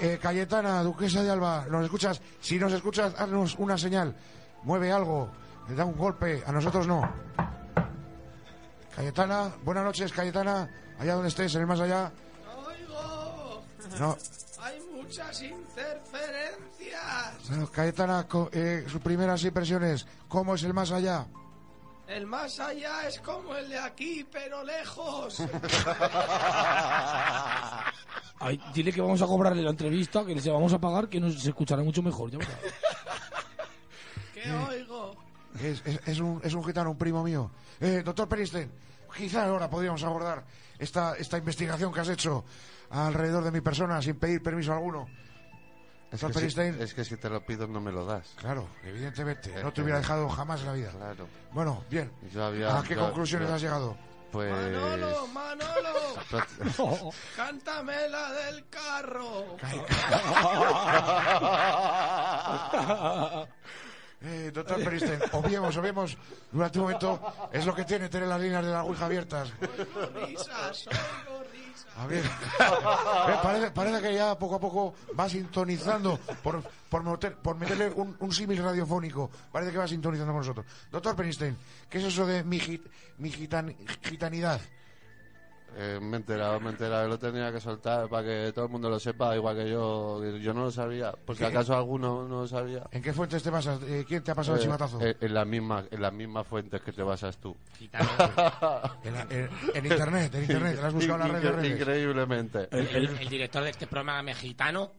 eh, 0.00 0.18
Cayetana, 0.20 0.82
Duquesa 0.82 1.22
de 1.22 1.30
Alba. 1.30 1.66
¿Nos 1.70 1.84
escuchas? 1.84 2.20
Si 2.40 2.58
nos 2.58 2.72
escuchas, 2.72 3.14
haznos 3.18 3.56
una 3.58 3.78
señal. 3.78 4.14
Mueve 4.64 4.92
algo. 4.92 5.30
Le 5.68 5.74
da 5.74 5.84
un 5.84 5.96
golpe. 5.96 6.42
A 6.46 6.52
nosotros 6.52 6.86
no. 6.86 7.02
Cayetana, 8.94 9.50
buenas 9.64 9.84
noches, 9.84 10.12
Cayetana. 10.12 10.68
Allá 10.98 11.14
donde 11.14 11.28
estés, 11.28 11.54
en 11.54 11.62
el 11.62 11.66
más 11.66 11.80
allá. 11.80 12.12
Oigo, 12.66 13.62
No, 13.98 14.16
hay 14.62 14.78
muchas 14.94 15.42
interferencias. 15.42 17.48
bueno, 17.48 17.70
Cayetana, 17.70 18.26
eh, 18.52 18.84
sus 18.88 19.00
primeras 19.00 19.42
impresiones. 19.44 20.06
¿Cómo 20.28 20.54
es 20.54 20.62
el 20.64 20.74
más 20.74 20.90
allá? 20.92 21.26
El 22.14 22.26
más 22.26 22.58
allá 22.60 23.06
es 23.08 23.18
como 23.20 23.54
el 23.56 23.68
de 23.70 23.78
aquí, 23.78 24.26
pero 24.30 24.62
lejos. 24.64 25.40
Ay, 28.38 28.60
dile 28.74 28.92
que 28.92 29.00
vamos 29.00 29.22
a 29.22 29.26
cobrarle 29.26 29.62
la 29.62 29.70
entrevista, 29.70 30.24
que 30.24 30.34
les 30.34 30.46
vamos 30.46 30.72
a 30.72 30.78
pagar, 30.80 31.08
que 31.08 31.20
nos 31.20 31.40
se 31.40 31.48
escuchará 31.50 31.82
mucho 31.82 32.02
mejor. 32.02 32.30
ya. 32.30 32.38
¿Qué 34.34 34.50
oigo? 34.50 35.16
Es, 35.60 35.80
es- 35.86 36.00
es 36.06 36.18
un, 36.18 36.40
es 36.42 36.52
un 36.54 36.64
gitano, 36.64 36.90
un 36.90 36.98
primo 36.98 37.22
mío. 37.22 37.50
Eh, 37.80 38.02
doctor 38.04 38.28
Peristen, 38.28 38.70
quizá 39.16 39.46
ahora 39.46 39.70
podríamos 39.70 40.02
abordar 40.02 40.44
esta, 40.78 41.14
esta 41.16 41.38
investigación 41.38 41.92
que 41.92 42.00
has 42.00 42.08
hecho 42.08 42.44
alrededor 42.90 43.44
de 43.44 43.52
mi 43.52 43.60
persona 43.60 44.02
sin 44.02 44.16
pedir 44.16 44.42
permiso 44.42 44.72
alguno. 44.72 45.08
Es 46.12 46.20
Doctor 46.20 46.42
que, 46.42 46.50
si, 46.50 46.60
es 46.82 46.94
que 46.94 47.04
si 47.04 47.16
te 47.16 47.30
lo 47.30 47.44
pido 47.44 47.66
no 47.66 47.80
me 47.80 47.90
lo 47.90 48.04
das. 48.04 48.28
Claro, 48.36 48.68
evidentemente. 48.84 49.50
Eh, 49.50 49.62
No 49.64 49.72
te 49.72 49.80
hubiera 49.82 49.98
dejado 49.98 50.28
jamás 50.28 50.60
en 50.60 50.66
la 50.66 50.72
vida. 50.74 50.90
Claro. 50.90 51.26
Bueno, 51.52 51.82
bien. 51.88 52.12
Yo 52.32 52.44
había- 52.44 52.78
¿A 52.78 52.82
qué 52.82 52.94
yo- 52.94 53.00
conclusiones 53.00 53.48
yo- 53.48 53.54
has 53.54 53.62
llegado? 53.62 53.96
Pues... 54.30 54.50
Manolo, 54.52 55.26
Manolo, 55.28 57.10
cántame 57.36 58.08
la 58.08 58.30
del 58.32 58.68
carro. 58.68 59.56
Eh, 64.24 64.52
doctor 64.54 64.84
Peristen, 64.84 65.20
obviemos, 65.32 65.76
obviemos 65.76 66.16
durante 66.52 66.78
un 66.78 66.84
momento, 66.84 67.20
es 67.50 67.66
lo 67.66 67.74
que 67.74 67.84
tiene 67.84 68.08
tener 68.08 68.28
las 68.28 68.40
líneas 68.40 68.64
de 68.64 68.70
la 68.70 68.84
Ouija 68.84 69.06
abiertas. 69.06 69.52
A 71.96 72.06
ver, 72.06 72.22
parece, 73.42 73.70
que 74.02 74.14
ya 74.14 74.38
poco 74.38 74.56
a 74.56 74.60
poco 74.60 74.94
va 75.18 75.28
sintonizando 75.28 76.18
por, 76.42 76.62
por, 76.88 77.02
meter- 77.04 77.36
meterle 77.56 77.90
un, 77.90 78.16
un 78.18 78.32
símil 78.32 78.62
radiofónico. 78.62 79.30
Parece 79.50 79.72
que 79.72 79.78
va 79.78 79.88
sintonizando 79.88 80.32
con 80.32 80.40
nosotros. 80.40 80.66
Doctor 80.90 81.14
Penisten, 81.16 81.56
¿qué 81.88 81.98
es 81.98 82.04
eso 82.04 82.26
de 82.26 82.44
mi, 82.44 82.58
git- 82.60 82.88
mi 83.18 83.30
gitan- 83.30 83.74
gitanidad? 84.08 84.60
Eh, 85.76 85.98
me 86.00 86.16
he 86.16 86.20
enterado, 86.20 86.60
me 86.60 86.68
he 86.68 86.70
enterado. 86.72 87.08
Lo 87.08 87.18
tenía 87.18 87.50
que 87.52 87.60
soltar 87.60 88.08
para 88.08 88.26
que 88.26 88.52
todo 88.54 88.66
el 88.66 88.70
mundo 88.70 88.88
lo 88.90 88.98
sepa, 89.00 89.34
igual 89.36 89.56
que 89.56 89.70
yo. 89.70 90.24
Yo 90.38 90.52
no 90.54 90.64
lo 90.64 90.70
sabía. 90.70 91.12
Por 91.12 91.36
si 91.36 91.44
acaso 91.44 91.74
alguno 91.76 92.26
no 92.28 92.42
lo 92.42 92.46
sabía. 92.48 92.84
¿En 92.90 93.02
qué 93.02 93.12
fuentes 93.12 93.42
te 93.42 93.50
basas? 93.50 93.80
Eh, 93.84 94.04
¿Quién 94.06 94.22
te 94.22 94.30
ha 94.30 94.34
pasado 94.34 94.56
el 94.56 94.60
Eh, 94.62 94.64
chivatazo? 94.64 95.00
eh, 95.00 95.16
en, 95.20 95.34
las 95.34 95.46
mismas, 95.46 95.84
en 95.90 96.02
las 96.02 96.12
mismas 96.12 96.46
fuentes 96.46 96.80
que 96.82 96.92
te 96.92 97.02
basas 97.02 97.38
tú. 97.38 97.56
Gitano. 97.78 98.08
En, 99.04 99.14
la- 99.14 99.22
en- 99.30 99.50
en 99.74 99.86
internet, 99.86 100.34
en 100.34 100.42
internet, 100.42 100.78
¿la 100.80 100.88
has 100.88 100.94
buscado 100.94 101.24
en 101.26 101.32
las 101.32 101.42
redes? 101.42 101.42
de 101.42 101.62
redes? 101.62 101.80
Increíblemente. 101.80 102.68
El, 102.70 103.06
el 103.18 103.28
director 103.28 103.62
de 103.64 103.70
este 103.70 103.86
programa 103.86 104.22
mexicano. 104.22 104.92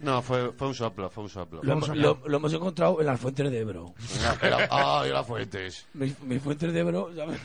No, 0.00 0.22
fue, 0.22 0.52
fue 0.52 0.68
un 0.68 0.74
soplo, 0.74 1.10
fue 1.10 1.24
un 1.24 1.28
soplo. 1.30 1.60
Lo, 1.62 2.36
hemos 2.36 2.52
encontrado 2.54 2.98
en 3.00 3.06
las 3.06 3.20
fuentes 3.20 3.50
de 3.50 3.58
Ebro. 3.60 3.92
Era- 4.40 4.66
¡Ay, 4.70 5.10
las 5.10 5.26
fuentes! 5.26 5.86
Mis, 5.92 6.18
mis 6.22 6.40
fuentes 6.42 6.72
de 6.72 6.80
Ebro, 6.80 7.10
¿sabes? 7.14 7.38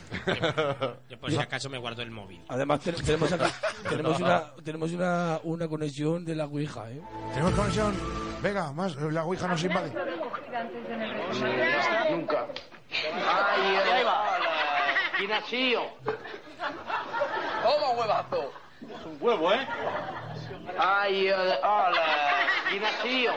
Yo 1.10 1.18
por 1.20 1.30
si 1.30 1.36
acaso 1.38 1.68
me 1.68 1.76
guardo 1.76 2.00
el 2.00 2.10
móvil. 2.10 2.40
Además 2.48 2.80
te- 2.80 2.92
tenemos, 2.92 3.30
acá- 3.32 3.52
tenemos, 3.88 4.18
una, 4.18 4.44
tenemos 4.64 4.92
una, 4.92 5.40
una 5.42 5.68
conexión 5.68 6.24
de 6.24 6.34
la 6.34 6.46
Ouija, 6.46 6.90
¿eh? 6.90 7.02
¿Tenemos 7.34 7.52
conexión? 7.52 7.94
Venga, 8.42 8.72
más, 8.72 8.92
eh, 8.96 9.10
la 9.12 9.24
Ouija 9.24 9.46
nos 9.48 9.62
invade. 9.62 9.92
Nunca. 12.10 12.46
Ay, 12.90 13.76
ahí 13.76 14.04
va. 14.04 14.24
Ignacio. 15.22 15.82
Toma, 17.62 17.90
huevazo. 17.98 18.52
Es 18.82 19.06
un 19.06 19.16
huevo, 19.20 19.52
¿eh? 19.52 19.66
Ay, 20.78 21.28
eh, 21.28 21.34
hola. 21.62 22.02
Ignacio. 22.72 23.32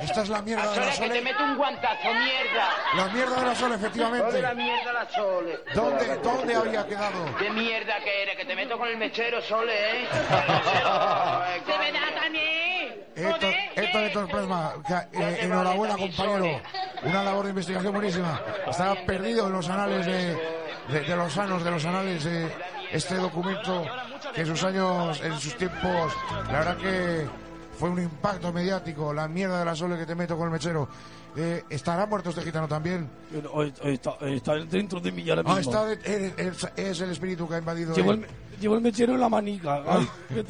Esta 0.00 0.22
es 0.22 0.28
la 0.28 0.42
mierda 0.42 0.70
de 0.72 0.80
la 0.80 0.92
Sole, 0.92 1.08
que 1.08 1.14
te 1.14 1.22
meto 1.22 1.42
un 1.44 1.56
guantazo, 1.56 2.08
mierda. 2.14 2.68
La 2.94 3.06
mierda 3.08 3.36
de 3.40 3.46
la 3.46 3.54
Sole, 3.54 3.70
la 3.70 3.76
efectivamente. 3.76 4.54
mierda 4.54 4.92
la 4.92 5.08
Sole. 5.10 5.58
¿Dónde, 5.74 6.16
¿Dónde 6.18 6.54
había 6.54 6.86
quedado? 6.86 7.36
¿Qué 7.38 7.50
mierda 7.50 7.98
que 8.00 8.22
eres? 8.22 8.36
Que 8.36 8.44
te 8.44 8.54
meto 8.54 8.78
con 8.78 8.88
el 8.88 8.96
mechero, 8.96 9.40
Sole, 9.42 9.72
¿eh? 9.74 10.08
¡De 10.08 11.62
coño. 11.64 11.78
verdad 11.78 12.22
también! 12.22 13.04
Esto, 13.16 13.46
esto 13.74 13.98
de 14.00 14.10
Torplasma, 14.10 14.74
que, 14.86 15.18
eh, 15.20 15.38
enhorabuena 15.42 15.96
compañero, 15.96 16.60
una 17.02 17.22
labor 17.24 17.44
de 17.44 17.50
investigación 17.50 17.92
buenísima. 17.92 18.40
Está 18.68 18.94
perdido 19.04 19.46
en 19.48 19.52
los 19.52 19.68
anales 19.68 20.06
de, 20.06 20.34
de, 20.88 21.00
de 21.00 21.16
los 21.16 21.32
sanos, 21.32 21.64
de 21.64 21.70
los 21.72 21.84
anales, 21.84 22.24
eh, 22.26 22.48
este 22.92 23.14
documento 23.16 23.84
que 24.34 24.40
en 24.42 24.46
sus 24.46 24.62
años, 24.64 25.20
en 25.22 25.38
sus 25.38 25.56
tiempos, 25.56 26.12
la 26.46 26.58
verdad 26.58 26.76
que 26.76 27.26
fue 27.78 27.90
un 27.90 28.02
impacto 28.02 28.52
mediático, 28.52 29.12
la 29.12 29.28
mierda 29.28 29.60
de 29.60 29.64
la 29.64 29.74
sole 29.76 29.96
que 29.96 30.06
te 30.06 30.14
meto 30.14 30.36
con 30.36 30.46
el 30.46 30.52
mechero. 30.52 30.88
Eh, 31.36 31.62
¿Estará 31.70 32.06
muerto 32.06 32.30
este 32.30 32.42
gitano 32.42 32.66
también? 32.66 33.08
Está, 33.84 34.14
está 34.22 34.54
dentro 34.54 34.98
de 34.98 35.12
mí 35.12 35.28
ahora 35.30 35.42
mismo. 35.42 35.56
Ah, 35.56 35.60
está 35.60 35.84
de- 35.86 36.34
es, 36.36 36.66
es 36.74 37.00
el 37.00 37.10
espíritu 37.10 37.46
que 37.48 37.54
ha 37.54 37.58
invadido. 37.58 37.94
Llevo 37.94 38.74
el, 38.74 38.80
mechero 38.80 39.14
en 39.14 39.20
la 39.20 39.28
manica. 39.28 39.84
Te- 40.28 40.44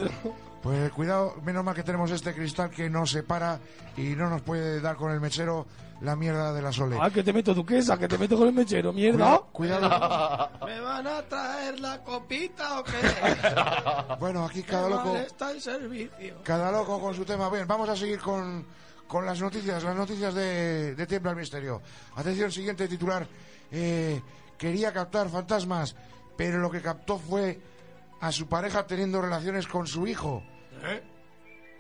Pues 0.69 0.93
cuidado, 0.93 1.35
menos 1.43 1.65
mal 1.65 1.75
que 1.75 1.83
tenemos 1.83 2.11
este 2.11 2.35
cristal 2.35 2.69
que 2.69 2.91
nos 2.91 3.13
separa 3.13 3.59
y 3.97 4.15
no 4.15 4.29
nos 4.29 4.43
puede 4.43 4.83
dar 4.83 4.97
con 4.97 5.11
el 5.11 5.19
mechero 5.19 5.67
la 6.03 6.15
mierda 6.15 6.53
de 6.53 6.61
la 6.61 6.71
sole. 6.71 6.99
Ah, 7.01 7.09
que 7.09 7.23
te 7.23 7.33
meto 7.33 7.55
duquesa, 7.55 7.97
que 7.97 8.07
te 8.07 8.19
meto 8.19 8.37
con 8.37 8.49
el 8.49 8.53
mechero, 8.53 8.93
mierda. 8.93 9.41
Cuidado, 9.51 9.89
cuidado. 9.89 10.51
¿Me 10.67 10.79
van 10.79 11.07
a 11.07 11.23
traer 11.23 11.81
la 11.81 12.05
copita 12.05 12.81
o 12.81 12.85
qué? 12.85 12.93
Bueno, 14.21 14.45
aquí 14.45 14.63
cada 14.63 14.91
loco, 14.91 15.17
está 15.17 15.53
el 15.53 15.63
servicio. 15.63 16.43
cada 16.45 16.71
loco 16.71 17.01
con 17.01 17.15
su 17.15 17.25
tema. 17.25 17.49
Bien, 17.49 17.67
vamos 17.67 17.89
a 17.89 17.97
seguir 17.97 18.19
con, 18.19 18.67
con 19.07 19.25
las 19.25 19.41
noticias, 19.41 19.83
las 19.83 19.97
noticias 19.97 20.35
de, 20.35 20.95
de 20.95 21.07
Tiembla 21.07 21.31
el 21.31 21.39
Misterio. 21.39 21.81
Atención, 22.15 22.53
siguiente 22.53 22.87
titular. 22.89 23.27
Eh, 23.73 24.21
quería 24.59 24.93
captar 24.93 25.31
fantasmas, 25.31 25.97
pero 26.37 26.59
lo 26.59 26.71
que 26.71 26.83
captó 26.83 27.17
fue 27.19 27.59
a 28.21 28.31
su 28.31 28.49
pareja 28.49 28.87
teniendo 28.87 29.23
relaciones 29.23 29.67
con 29.67 29.87
su 29.87 30.07
hijo. 30.07 30.43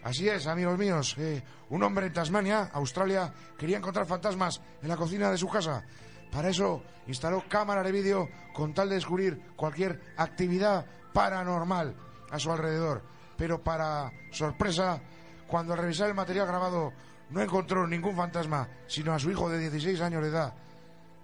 Así 0.02 0.28
es, 0.28 0.46
amigos 0.46 0.78
míos. 0.78 1.16
eh, 1.18 1.42
un 1.70 1.82
hombre 1.82 2.06
en 2.06 2.12
Tasmania, 2.12 2.70
Australia, 2.72 3.32
quería 3.58 3.78
encontrar 3.78 4.06
fantasmas 4.06 4.60
en 4.80 4.88
la 4.88 4.96
cocina 4.96 5.30
de 5.30 5.38
su 5.38 5.48
casa. 5.48 5.84
Para 6.30 6.48
eso 6.50 6.82
instaló 7.06 7.44
cámara 7.48 7.82
de 7.82 7.92
vídeo 7.92 8.28
con 8.52 8.74
tal 8.74 8.88
de 8.88 8.96
descubrir 8.96 9.40
cualquier 9.56 10.00
actividad 10.16 10.86
paranormal 11.12 11.94
a 12.30 12.38
su 12.38 12.50
alrededor. 12.52 13.02
Pero 13.36 13.62
para 13.62 14.12
sorpresa, 14.30 15.00
cuando 15.46 15.72
al 15.72 15.80
revisar 15.80 16.08
el 16.08 16.14
material 16.14 16.46
grabado 16.46 16.92
no 17.30 17.42
encontró 17.42 17.86
ningún 17.86 18.16
fantasma, 18.16 18.68
sino 18.86 19.12
a 19.12 19.18
su 19.18 19.30
hijo 19.30 19.50
de 19.50 19.58
16 19.58 20.00
años 20.00 20.22
de 20.22 20.28
edad, 20.28 20.54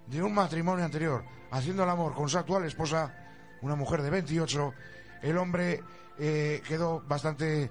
de 0.07 0.21
un 0.21 0.33
matrimonio 0.33 0.85
anterior, 0.85 1.23
haciendo 1.51 1.83
el 1.83 1.89
amor 1.89 2.13
con 2.13 2.29
su 2.29 2.37
actual 2.37 2.65
esposa, 2.65 3.13
una 3.61 3.75
mujer 3.75 4.01
de 4.01 4.09
28, 4.09 4.73
el 5.23 5.37
hombre 5.37 5.81
eh, 6.19 6.61
quedó 6.67 7.01
bastante, 7.01 7.69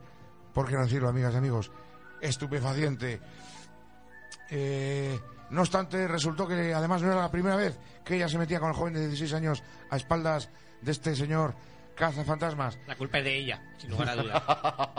por 0.52 0.68
qué 0.68 0.74
no 0.74 0.82
decirlo, 0.84 1.08
amigas 1.08 1.34
y 1.34 1.36
amigos, 1.36 1.70
estupefaciente. 2.20 3.20
Eh, 4.50 5.18
no 5.50 5.60
obstante, 5.62 6.08
resultó 6.08 6.46
que 6.46 6.74
además 6.74 7.02
no 7.02 7.12
era 7.12 7.20
la 7.22 7.30
primera 7.30 7.56
vez 7.56 7.78
que 8.04 8.16
ella 8.16 8.28
se 8.28 8.38
metía 8.38 8.60
con 8.60 8.70
el 8.70 8.74
joven 8.74 8.94
de 8.94 9.06
16 9.08 9.32
años 9.34 9.62
a 9.90 9.96
espaldas 9.96 10.50
de 10.80 10.92
este 10.92 11.14
señor 11.14 11.54
cazafantasmas. 11.94 12.78
La 12.86 12.96
culpa 12.96 13.18
es 13.18 13.24
de 13.24 13.38
ella, 13.38 13.62
sin 13.78 13.90
lugar 13.90 14.10
a 14.10 14.16
dudas. 14.16 14.42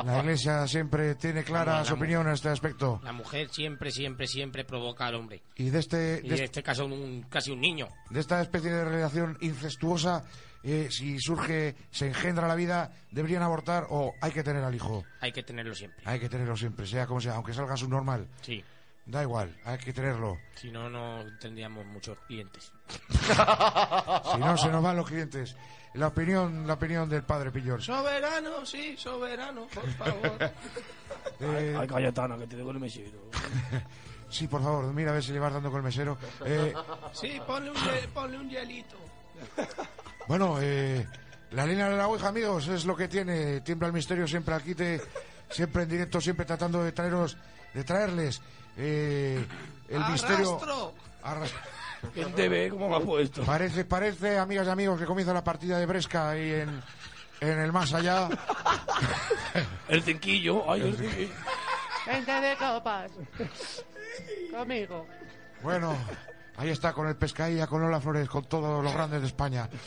La 0.06 0.20
iglesia 0.20 0.68
siempre 0.68 1.16
tiene 1.16 1.44
clara 1.44 1.74
Vamos, 1.74 1.88
su 1.90 1.94
opinión 1.96 2.28
en 2.28 2.34
este 2.34 2.50
aspecto. 2.50 3.02
La 3.04 3.12
mujer 3.12 3.50
siempre, 3.50 3.92
siempre, 3.92 4.28
siempre 4.28 4.64
provoca 4.64 5.06
al 5.08 5.16
hombre. 5.16 5.44
Y 5.56 5.70
de 5.70 5.80
este, 5.80 6.22
Y 6.24 6.30
de 6.30 6.38
en 6.38 6.44
este 6.44 6.64
caso, 6.64 6.86
un, 6.86 7.24
casi 7.30 7.52
un 7.52 7.60
niño. 7.60 7.90
de 8.10 8.20
esta 8.20 8.42
especie 8.42 8.72
de 8.72 8.86
relación 8.86 9.38
incestuosa, 9.42 10.24
eh, 10.66 10.88
si 10.90 11.20
surge, 11.20 11.76
se 11.92 12.08
engendra 12.08 12.48
la 12.48 12.56
vida, 12.56 12.92
deberían 13.12 13.44
abortar 13.44 13.86
o 13.90 14.14
hay 14.20 14.32
que 14.32 14.44
tener 14.44 14.64
al 14.64 14.74
hijo. 14.74 15.04
Hay 15.22 15.32
que 15.32 15.44
tenerlo 15.44 15.76
siempre. 15.76 16.02
Hay 16.06 16.20
que 16.20 16.28
tenerlo 16.28 16.58
siempre, 16.58 16.88
sea 16.88 17.06
como 17.06 17.22
sea, 17.22 17.36
aunque 17.36 17.54
salga 17.54 17.78
subnormal. 17.78 18.28
Sí. 18.42 18.64
Da 19.06 19.22
igual, 19.22 19.56
hay 19.64 19.78
que 19.78 19.94
tenerlo. 19.94 20.40
Si 20.56 20.72
no, 20.72 20.90
no 20.90 21.24
tendríamos 21.40 21.86
muchos 21.86 22.18
clientes. 22.28 22.72
Si 24.34 24.40
no, 24.40 24.58
se 24.58 24.70
nos 24.70 24.84
van 24.84 24.98
los 24.98 25.08
clientes. 25.08 25.56
La 25.94 26.08
opinión, 26.08 26.68
la 26.68 26.74
opinión 26.74 27.08
del 27.08 27.24
padre 27.24 27.52
Pillor. 27.52 27.82
Soberano, 27.82 28.66
sí, 28.66 28.98
soberano, 28.98 29.68
por 29.68 29.88
favor. 29.92 30.38
Eh, 31.40 31.76
Ay, 31.78 31.88
Cayetana, 31.88 32.38
que 32.38 32.48
te 32.48 32.56
dejo 32.56 32.72
el 32.72 32.80
mechero. 32.80 33.30
sí, 34.30 34.48
por 34.48 34.62
favor, 34.62 34.86
mira 34.94 35.12
a 35.12 35.14
ver 35.14 35.24
si 35.24 35.32
le 35.34 35.40
vas 35.40 35.52
dando 35.54 35.70
con 35.70 35.80
el 35.80 35.84
mesero. 35.84 36.18
Eh, 36.46 36.74
Sí, 37.14 37.40
ponle 37.46 37.72
un, 37.72 37.78
ponle 38.14 38.38
un 38.38 38.50
hielito. 38.50 38.96
Bueno, 40.28 40.58
eh, 40.62 41.08
la 41.52 41.66
línea 41.66 41.90
de 41.90 41.98
la 41.98 42.08
Ouija, 42.08 42.28
amigos, 42.30 42.68
es 42.68 42.86
lo 42.86 42.96
que 42.96 43.08
tiene. 43.08 43.62
Tiembla 43.62 43.88
el 43.88 43.94
misterio 43.94 44.28
siempre 44.28 44.56
aquí, 44.56 44.76
te, 44.76 45.02
siempre 45.50 45.84
en 45.84 45.90
directo, 45.90 46.20
siempre 46.22 46.46
tratando 46.46 46.84
de 46.84 46.92
traeros, 46.92 47.38
de 47.74 47.84
traerles 47.84 48.42
eh, 48.78 49.46
el 49.90 50.06
misterio. 50.06 50.60
Arras- 51.24 51.54
¿Quién 52.14 52.34
te 52.34 52.48
ve? 52.50 52.70
¿Cómo 52.70 52.90
me 52.90 52.96
ha 52.98 53.00
puesto? 53.00 53.44
Parece, 53.44 53.84
parece, 53.86 54.38
amigas 54.38 54.68
y 54.68 54.70
amigos, 54.70 55.00
que 55.00 55.06
comienza 55.06 55.34
la 55.34 55.44
partida 55.44 55.80
de 55.80 55.86
Bresca 55.88 56.30
ahí 56.30 56.52
en, 56.52 56.82
en 57.42 57.60
el 57.60 57.72
más 57.74 57.94
allá. 57.94 58.30
El 59.90 60.04
cinquillo. 60.04 60.70
Ay, 60.72 60.82
el 60.82 60.96
cinquillo. 60.98 61.34
Gente 62.06 62.32
de 62.32 62.56
copas. 62.58 63.12
Conmigo. 64.52 65.08
Bueno, 65.64 65.96
ahí 66.58 66.70
está 66.70 66.94
con 66.94 67.08
el 67.08 67.16
Pescaía, 67.16 67.68
con 67.68 67.82
Lola 67.82 68.00
Flores, 68.02 68.28
con 68.30 68.44
todos 68.46 68.84
los 68.84 68.94
grandes 68.94 69.22
de 69.22 69.28
España. 69.28 69.70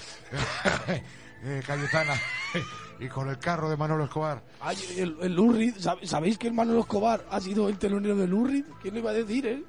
Eh, 1.40 1.62
Cayetana. 1.64 2.14
y 2.98 3.06
con 3.06 3.28
el 3.28 3.38
carro 3.38 3.70
de 3.70 3.76
Manolo 3.76 4.02
Escobar. 4.02 4.42
Ay, 4.60 4.76
el, 4.96 5.16
el 5.22 5.32
Lurrid. 5.37 5.76
¿sab- 5.76 6.04
¿Sabéis 6.04 6.37
que 6.37 6.48
el 6.48 6.52
Manolo 6.52 6.80
Escobar 6.80 7.25
ha 7.30 7.40
sido 7.40 7.68
el 7.68 7.78
telonero 7.78 8.16
del 8.16 8.30
Lurrid? 8.30 8.64
¿Quién 8.82 8.94
lo 8.94 9.00
iba 9.00 9.10
a 9.10 9.14
decir, 9.14 9.46
eh? 9.46 9.62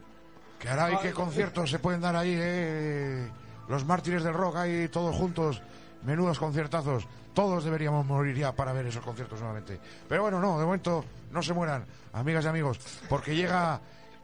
Que 0.57 0.67
hará 0.67 0.91
y 0.91 0.97
qué 0.97 1.11
conciertos 1.11 1.69
se 1.69 1.77
pueden 1.77 2.01
dar 2.01 2.15
ahí, 2.15 2.33
eh. 2.35 3.29
Los 3.67 3.85
mártires 3.85 4.23
del 4.23 4.33
rock 4.33 4.55
ahí 4.55 4.87
todos 4.87 5.15
juntos. 5.15 5.61
Menudos 6.03 6.39
conciertazos. 6.39 7.07
Todos 7.35 7.63
deberíamos 7.63 8.03
morir 8.03 8.35
ya 8.35 8.51
para 8.51 8.73
ver 8.73 8.87
esos 8.87 9.03
conciertos 9.05 9.39
nuevamente. 9.39 9.79
Pero 10.07 10.23
bueno, 10.23 10.39
no, 10.39 10.57
de 10.57 10.65
momento 10.65 11.05
no 11.31 11.43
se 11.43 11.53
mueran, 11.53 11.85
amigas 12.13 12.45
y 12.45 12.47
amigos, 12.47 12.79
porque 13.07 13.35
llega, 13.35 13.79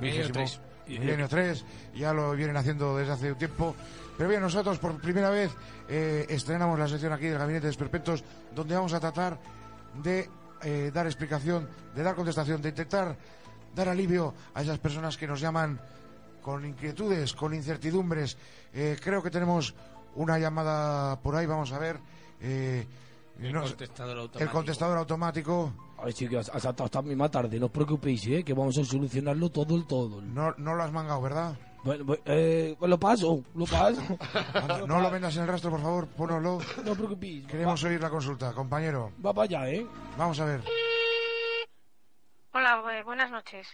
Milenio 0.00 0.22
vigésimo- 0.28 0.32
tres. 0.32 0.60
Milenio 0.88 1.28
3, 1.28 1.64
ya 1.96 2.14
lo 2.14 2.32
vienen 2.32 2.56
haciendo 2.56 2.96
desde 2.96 3.12
hace 3.12 3.32
un 3.32 3.36
tiempo. 3.38 3.76
Pero 4.16 4.26
bien, 4.30 4.40
nosotros 4.40 4.78
por 4.78 4.98
primera 5.00 5.28
vez 5.28 5.50
eh, 5.86 6.24
estrenamos 6.30 6.78
la 6.78 6.88
sección 6.88 7.12
aquí 7.12 7.26
del 7.26 7.36
Gabinete 7.38 7.66
de 7.66 7.70
Esperpentos, 7.70 8.24
donde 8.54 8.74
vamos 8.74 8.94
a 8.94 8.98
tratar 9.00 9.38
de 10.02 10.30
eh, 10.62 10.90
dar 10.92 11.04
explicación, 11.06 11.68
de 11.94 12.02
dar 12.02 12.14
contestación, 12.14 12.62
de 12.62 12.70
intentar 12.70 13.14
dar 13.74 13.88
alivio 13.90 14.32
a 14.54 14.62
esas 14.62 14.78
personas 14.78 15.18
que 15.18 15.26
nos 15.26 15.40
llaman 15.40 15.78
con 16.40 16.64
inquietudes, 16.64 17.34
con 17.34 17.52
incertidumbres. 17.52 18.38
Eh, 18.72 18.96
creo 19.00 19.22
que 19.22 19.30
tenemos 19.30 19.74
una 20.14 20.38
llamada 20.38 21.20
por 21.20 21.36
ahí, 21.36 21.44
vamos 21.44 21.70
a 21.72 21.78
ver. 21.78 21.98
Eh, 22.40 22.86
El 23.38 23.52
no- 23.52 23.60
contestador 23.62 24.30
el 24.40 24.48
contestador 24.48 24.96
automático. 24.96 25.70
A 26.00 26.04
ver, 26.04 26.14
chicos, 26.14 26.48
hasta, 26.54 26.84
hasta 26.84 27.02
misma 27.02 27.28
tarde, 27.28 27.58
no 27.58 27.66
os 27.66 27.72
preocupéis, 27.72 28.26
¿eh? 28.28 28.44
que 28.44 28.54
vamos 28.54 28.78
a 28.78 28.84
solucionarlo 28.84 29.50
todo 29.50 29.74
el 29.76 29.86
todo. 29.86 30.20
No, 30.22 30.54
no 30.56 30.74
lo 30.74 30.82
has 30.84 30.92
mangado, 30.92 31.20
¿verdad? 31.20 31.54
Bueno, 31.82 32.04
bueno, 32.04 32.22
eh, 32.26 32.76
pues 32.78 32.88
lo 32.88 32.98
paso, 32.98 33.42
lo 33.54 33.64
paso. 33.66 34.00
Anda, 34.54 34.86
no 34.86 35.00
lo 35.00 35.10
vendas 35.10 35.34
en 35.36 35.42
el 35.42 35.48
rastro, 35.48 35.70
por 35.70 35.80
favor, 35.82 36.06
pónoslo. 36.08 36.58
No 36.84 36.92
os 36.92 36.96
preocupéis. 36.98 37.46
Queremos 37.46 37.82
oír 37.84 38.00
la 38.00 38.10
consulta, 38.10 38.52
compañero. 38.52 39.12
Va 39.24 39.32
para 39.34 39.44
allá, 39.44 39.70
¿eh? 39.70 39.86
Vamos 40.16 40.38
a 40.40 40.44
ver. 40.44 40.60
Hola, 42.52 42.82
bu- 42.82 43.04
buenas 43.04 43.30
noches. 43.30 43.66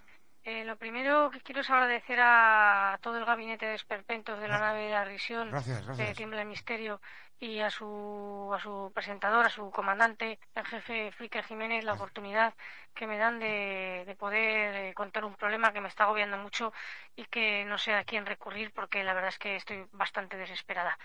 Eh, 0.45 0.65
lo 0.65 0.77
primero 0.77 1.31
que 1.31 1.41
quiero 1.41 1.63
es 1.63 1.71
agradecer 1.71 2.19
a 2.21 2.99
todo 3.03 3.17
el 3.17 3.25
gabinete 3.25 3.65
de 3.65 3.75
esperpentos 3.75 4.39
de 4.41 4.49
la 4.49 4.59
nave 4.59 4.85
de 4.85 4.91
la 4.91 5.05
Risión, 5.05 5.51
Gracias, 5.51 5.85
gracias. 5.87 6.09
de 6.09 6.15
Tiembla 6.15 6.43
el 6.43 6.49
Misterio, 6.49 7.01
y 7.41 7.61
a 7.61 7.71
su, 7.71 8.51
a 8.55 8.61
su 8.61 8.91
presentador, 8.95 9.47
a 9.47 9.51
su 9.51 9.71
comandante, 9.71 10.39
el 10.55 10.65
jefe 10.67 11.13
Flicker 11.13 11.45
Jiménez, 11.45 11.85
la 11.85 11.95
oportunidad 11.95 12.55
que 12.95 13.07
me 13.07 13.19
dan 13.19 13.39
de, 13.39 14.05
de 14.07 14.15
poder 14.15 14.75
eh, 14.77 14.95
contar 14.95 15.25
un 15.25 15.35
problema 15.35 15.73
que 15.73 15.81
me 15.81 15.89
está 15.89 16.05
agobiando 16.05 16.39
mucho 16.39 16.73
y 17.17 17.25
que 17.27 17.65
no 17.65 17.79
sé 17.79 17.95
a 17.95 18.05
quién 18.05 18.27
recurrir 18.27 18.73
porque 18.73 19.05
la 19.05 19.15
verdad 19.15 19.31
es 19.31 19.39
que 19.39 19.57
estoy 19.57 19.87
bastante 19.93 20.37
desesperada. 20.37 20.99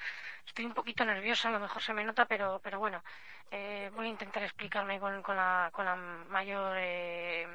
Estoy 0.46 0.66
un 0.66 0.74
poquito 0.74 1.04
nerviosa, 1.06 1.50
a 1.50 1.52
lo 1.52 1.60
mejor 1.60 1.82
se 1.82 1.94
me 1.94 2.04
nota, 2.04 2.26
pero, 2.26 2.60
pero 2.64 2.80
bueno, 2.80 3.04
eh, 3.52 3.92
voy 3.96 4.08
a 4.08 4.10
intentar 4.10 4.44
explicarme 4.44 5.00
con, 5.00 5.22
con, 5.22 5.36
la, 5.36 5.70
con 5.72 5.86
la 5.86 5.96
mayor 5.96 6.76
eh, 6.78 7.48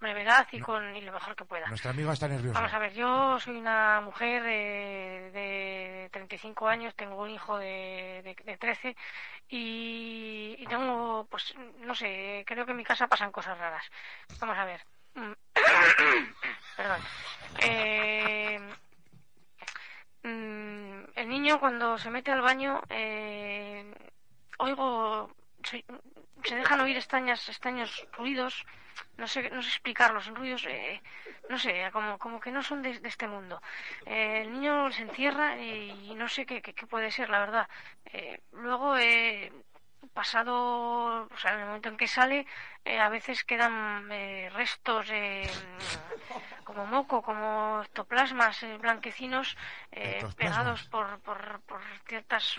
brevedad 0.00 0.46
y 0.52 0.60
con 0.60 0.94
y 0.94 1.00
lo 1.00 1.12
mejor 1.12 1.34
que 1.34 1.44
pueda. 1.44 1.66
Nuestra 1.68 1.90
amiga 1.90 2.12
está 2.12 2.28
nerviosa. 2.28 2.58
Vamos 2.58 2.74
a 2.74 2.78
ver, 2.78 2.92
yo 2.92 3.38
soy 3.40 3.56
una 3.56 4.00
mujer 4.02 4.42
de, 4.42 5.30
de 5.32 6.08
35 6.12 6.68
años, 6.68 6.94
tengo 6.94 7.22
un 7.22 7.30
hijo 7.30 7.58
de, 7.58 8.20
de, 8.22 8.36
de 8.44 8.56
13 8.58 8.96
y, 9.48 10.56
y 10.58 10.66
tengo, 10.66 11.26
pues, 11.30 11.54
no 11.78 11.94
sé, 11.94 12.44
creo 12.46 12.66
que 12.66 12.72
en 12.72 12.76
mi 12.76 12.84
casa 12.84 13.06
pasan 13.06 13.32
cosas 13.32 13.37
raras. 13.46 13.84
Vamos 14.40 14.56
a 14.56 14.64
ver. 14.64 14.84
Mm. 15.14 15.32
Perdón. 16.76 17.00
Eh, 17.60 18.60
mm, 20.22 21.04
el 21.14 21.28
niño 21.28 21.58
cuando 21.58 21.98
se 21.98 22.10
mete 22.10 22.30
al 22.30 22.42
baño, 22.42 22.80
eh, 22.88 23.84
oigo, 24.58 25.34
se, 25.62 25.84
dejan 26.54 26.80
oír 26.80 26.96
extrañas, 26.96 27.48
extraños 27.48 28.06
ruidos, 28.12 28.64
no 29.16 29.26
sé, 29.26 29.50
no 29.50 29.62
sé 29.62 29.68
explicarlos, 29.68 30.24
son 30.24 30.36
ruidos, 30.36 30.64
eh, 30.68 31.00
no 31.48 31.58
sé, 31.58 31.88
como, 31.92 32.18
como 32.18 32.40
que 32.40 32.50
no 32.50 32.62
son 32.62 32.82
de, 32.82 33.00
este 33.02 33.26
mundo. 33.26 33.60
Eh, 34.06 34.42
el 34.42 34.52
niño 34.52 34.90
se 34.92 35.02
encierra 35.02 35.58
y, 35.58 36.14
no 36.14 36.28
sé 36.28 36.46
qué, 36.46 36.62
qué, 36.62 36.74
qué 36.74 36.86
puede 36.86 37.10
ser, 37.10 37.30
la 37.30 37.40
verdad. 37.40 37.68
Eh, 38.12 38.40
luego, 38.52 38.96
eh, 38.96 39.52
pasado, 40.12 41.28
o 41.30 41.36
sea, 41.36 41.54
en 41.54 41.60
el 41.60 41.66
momento 41.66 41.88
en 41.88 41.96
que 41.96 42.08
sale, 42.08 42.46
eh, 42.84 42.98
a 42.98 43.08
veces 43.08 43.44
quedan 43.44 44.10
eh, 44.12 44.50
restos 44.50 45.06
eh, 45.10 45.48
como 46.68 46.84
moco, 46.84 47.22
como 47.22 47.80
ectoplasmas 47.82 48.62
eh, 48.62 48.76
blanquecinos 48.76 49.56
eh, 49.90 50.20
pegados 50.36 50.84
por, 50.90 51.18
por, 51.20 51.60
por 51.62 51.80
ciertas 52.06 52.58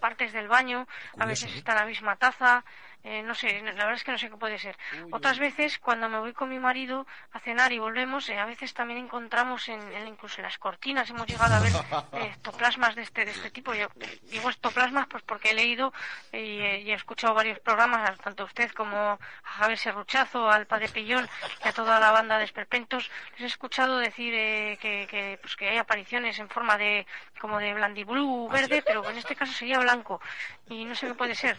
partes 0.00 0.32
del 0.32 0.46
baño. 0.46 0.86
a 1.18 1.26
veces 1.26 1.50
¿eh? 1.52 1.58
está 1.58 1.72
en 1.72 1.78
la 1.78 1.84
misma 1.86 2.14
taza. 2.14 2.62
eh, 3.02 3.22
no 3.22 3.34
sé, 3.34 3.60
la 3.62 3.72
verdad 3.72 3.94
es 3.94 4.04
que 4.04 4.12
no 4.12 4.18
sé 4.18 4.30
qué 4.30 4.36
puede 4.36 4.58
ser. 4.58 4.76
Otras 5.10 5.38
veces, 5.40 5.78
cuando 5.80 6.08
me 6.08 6.18
voy 6.20 6.32
con 6.32 6.48
mi 6.48 6.58
marido 6.60 7.04
a 7.32 7.40
cenar 7.40 7.72
y 7.72 7.78
volvemos, 7.80 8.28
eh, 8.28 8.38
a 8.38 8.44
veces 8.44 8.74
también 8.74 8.98
encontramos 9.00 9.68
en, 9.68 9.80
en- 9.92 10.06
incluso 10.08 10.36
en 10.38 10.44
las 10.44 10.58
cortinas, 10.58 11.10
hemos 11.10 11.26
llegado 11.26 11.54
a 11.54 11.60
ver 11.60 11.72
eh, 12.12 12.30
ectoplasmas 12.36 12.94
de 12.94 13.02
este, 13.02 13.24
de 13.24 13.32
este 13.32 13.50
tipo. 13.50 13.74
Yo 13.74 13.88
digo 14.30 14.50
ectoplasmas 14.50 15.06
pues 15.08 15.22
porque 15.24 15.50
he 15.50 15.54
leído 15.54 15.92
y, 16.32 16.60
eh, 16.60 16.80
y 16.80 16.90
he 16.92 16.94
escuchado 16.94 17.34
varios 17.34 17.58
programas, 17.58 18.16
tanto 18.20 18.44
a 18.44 18.46
usted 18.46 18.70
como 18.72 18.96
a 18.96 19.18
Javier 19.58 19.78
Serruchazo, 19.78 20.48
al 20.48 20.66
padre 20.66 20.88
Pillón 20.88 21.28
y 21.64 21.68
a 21.68 21.72
toda 21.72 21.98
la 21.98 22.10
banda 22.12 22.38
de 22.38 22.44
esperpentos. 22.44 23.10
Les 23.32 23.42
he 23.42 23.46
escuchado 23.48 23.98
decir 23.98 24.32
eh, 24.34 24.78
que, 24.80 25.06
que, 25.10 25.38
pues 25.40 25.56
que 25.56 25.68
hay 25.68 25.78
apariciones 25.78 26.38
en 26.38 26.48
forma 26.48 26.78
de 26.78 27.06
como 27.40 27.58
de 27.58 27.74
blandiblú 27.74 28.48
verde, 28.48 28.82
pero 28.86 29.08
en 29.10 29.16
este 29.18 29.34
caso 29.36 29.52
sería 29.52 29.78
blanco 29.78 30.20
y 30.68 30.84
no 30.84 30.94
sé 30.94 31.08
qué 31.08 31.14
puede 31.14 31.34
ser. 31.34 31.56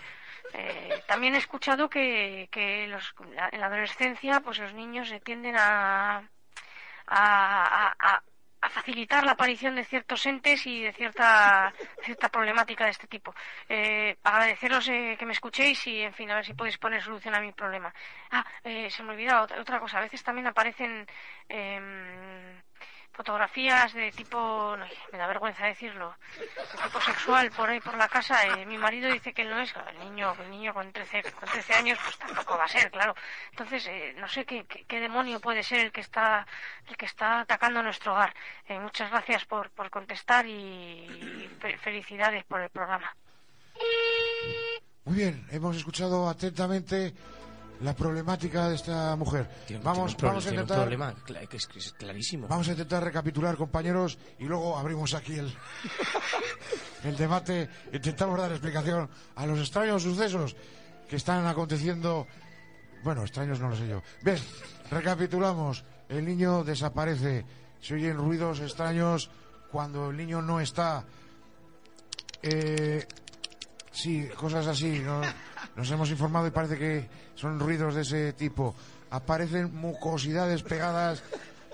Eh, 0.54 1.04
también 1.08 1.36
he 1.36 1.38
escuchado 1.38 1.90
que, 1.90 2.48
que 2.52 2.88
los, 2.88 3.14
en 3.52 3.60
la 3.60 3.68
adolescencia 3.68 4.40
pues 4.40 4.58
los 4.60 4.74
niños 4.74 5.14
tienden 5.24 5.56
a, 5.58 6.24
a, 7.08 7.94
a- 8.00 8.24
a- 8.62 8.70
facilitar 8.70 9.24
la 9.26 9.34
aparición 9.34 9.76
de 9.76 9.86
ciertos 9.86 10.26
entes 10.26 10.66
y 10.68 10.84
de 10.84 10.94
cierta, 10.94 11.74
cierta 12.02 12.30
problemática 12.30 12.86
de 12.86 12.92
este 12.92 13.08
tipo. 13.08 13.34
Eh, 13.68 14.18
agradeceros 14.24 14.88
eh, 14.90 15.16
que 15.18 15.26
me 15.26 15.34
escuchéis 15.34 15.86
y, 15.88 16.02
en 16.02 16.14
fin, 16.14 16.30
a 16.32 16.36
ver 16.36 16.46
si 16.46 16.54
podéis 16.54 16.78
poner 16.78 17.02
solución 17.02 17.36
a 17.36 17.42
mi 17.42 17.52
problema. 17.54 17.94
Ah, 18.32 18.46
eh, 18.64 18.90
se 18.90 19.04
me 19.04 19.12
olvidaba 19.12 19.44
otra, 19.44 19.80
cosa. 19.80 19.98
A 20.00 20.02
veces 20.02 20.24
también 20.24 20.48
aparecen 20.48 21.06
em, 21.50 22.62
fotografías 23.24 23.92
de 23.94 24.14
tipo, 24.14 24.78
me 25.12 25.18
da 25.18 25.28
vergüenza 25.28 25.66
decirlo, 25.66 26.16
de 26.40 26.78
tipo 26.84 27.02
sexual 27.02 27.52
por 27.52 27.70
ahí 27.70 27.82
por 27.82 27.98
la 27.98 28.08
casa. 28.08 28.36
Eh, 28.48 28.66
mi 28.66 28.78
marido 28.78 29.12
dice 29.12 29.34
que 29.34 29.44
no 29.44 29.60
es, 29.60 29.74
el 29.92 30.00
niño, 30.00 30.34
el 30.40 30.50
niño 30.50 30.74
con 30.74 30.90
13, 30.94 31.24
con 31.34 31.50
13 31.50 31.74
años 31.74 32.00
pues 32.02 32.18
tampoco 32.18 32.58
va 32.58 32.64
a 32.64 32.68
ser, 32.70 32.90
claro. 32.90 33.14
Entonces, 33.52 33.86
eh, 33.88 34.16
no 34.18 34.28
sé 34.30 34.46
qué, 34.46 34.66
qué, 34.66 35.00
demonio 35.02 35.42
puede 35.42 35.64
ser 35.64 35.82
el 35.82 35.92
que 35.92 36.00
está, 36.00 36.48
el 36.88 36.96
que 36.96 37.08
está 37.08 37.42
atacando 37.42 37.84
nuestro 37.84 38.14
hogar. 38.14 38.34
Eh, 38.70 38.80
muchas 38.80 39.12
gracias 39.12 39.44
por, 39.44 39.70
por 39.72 39.90
contestar 39.90 40.46
y, 40.46 40.52
y 40.52 41.50
fe- 41.60 41.78
felicidades 41.80 42.46
por 42.46 42.62
el 42.62 42.70
programa. 42.70 43.14
Muy 45.04 45.16
bien, 45.18 45.46
hemos 45.52 45.76
escuchado 45.76 46.30
atentamente 46.30 47.14
la 47.82 47.96
problemática 47.96 48.68
de 48.70 48.76
esta 48.76 49.16
mujer. 49.16 49.48
Tiene- 49.68 49.84
vamos, 49.84 50.16
tiene 50.18 50.30
vamos 50.30 50.46
a 50.46 50.50
un 50.50 50.54
intentar, 50.56 50.78
problema 50.80 51.16
es 51.52 51.94
clarísimo. 51.94 52.48
vamos 52.48 52.68
a 52.68 52.72
intentar 52.72 53.04
recapitular, 53.04 53.56
compañeros, 53.56 54.18
y 54.40 54.46
luego 54.46 54.78
abrimos 54.78 55.14
aquí 55.14 55.36
el, 55.38 55.54
el 57.04 57.16
debate. 57.16 57.70
Intentamos 57.94 58.38
dar 58.40 58.52
explicación 58.52 59.10
a 59.36 59.46
los 59.46 59.60
extraños 59.60 60.04
sucesos 60.04 60.56
que 61.10 61.16
están 61.16 61.46
aconteciendo. 61.48 62.28
Bueno, 63.04 63.22
extraños 63.24 63.60
no 63.60 63.70
lo 63.70 63.76
sé 63.78 63.88
yo. 63.88 64.02
Bien, 64.22 64.38
recapitulamos. 64.92 65.84
El 66.10 66.26
niño 66.26 66.64
desaparece. 66.64 67.46
Se 67.80 67.94
oyen 67.94 68.18
ruidos 68.18 68.60
extraños 68.60 69.30
cuando 69.72 70.10
el 70.10 70.18
niño 70.18 70.42
no 70.42 70.60
está. 70.60 71.06
Eh, 72.42 73.06
sí, 73.92 74.28
cosas 74.36 74.68
así. 74.68 75.00
¿no? 75.00 75.22
Nos 75.76 75.90
hemos 75.92 76.10
informado 76.10 76.48
y 76.48 76.52
parece 76.52 76.78
que 76.78 77.10
son 77.36 77.60
ruidos 77.60 77.96
de 77.96 78.02
ese 78.02 78.34
tipo. 78.34 78.76
Aparecen 79.12 79.74
mucosidades 79.76 80.64
pegadas. 80.64 81.24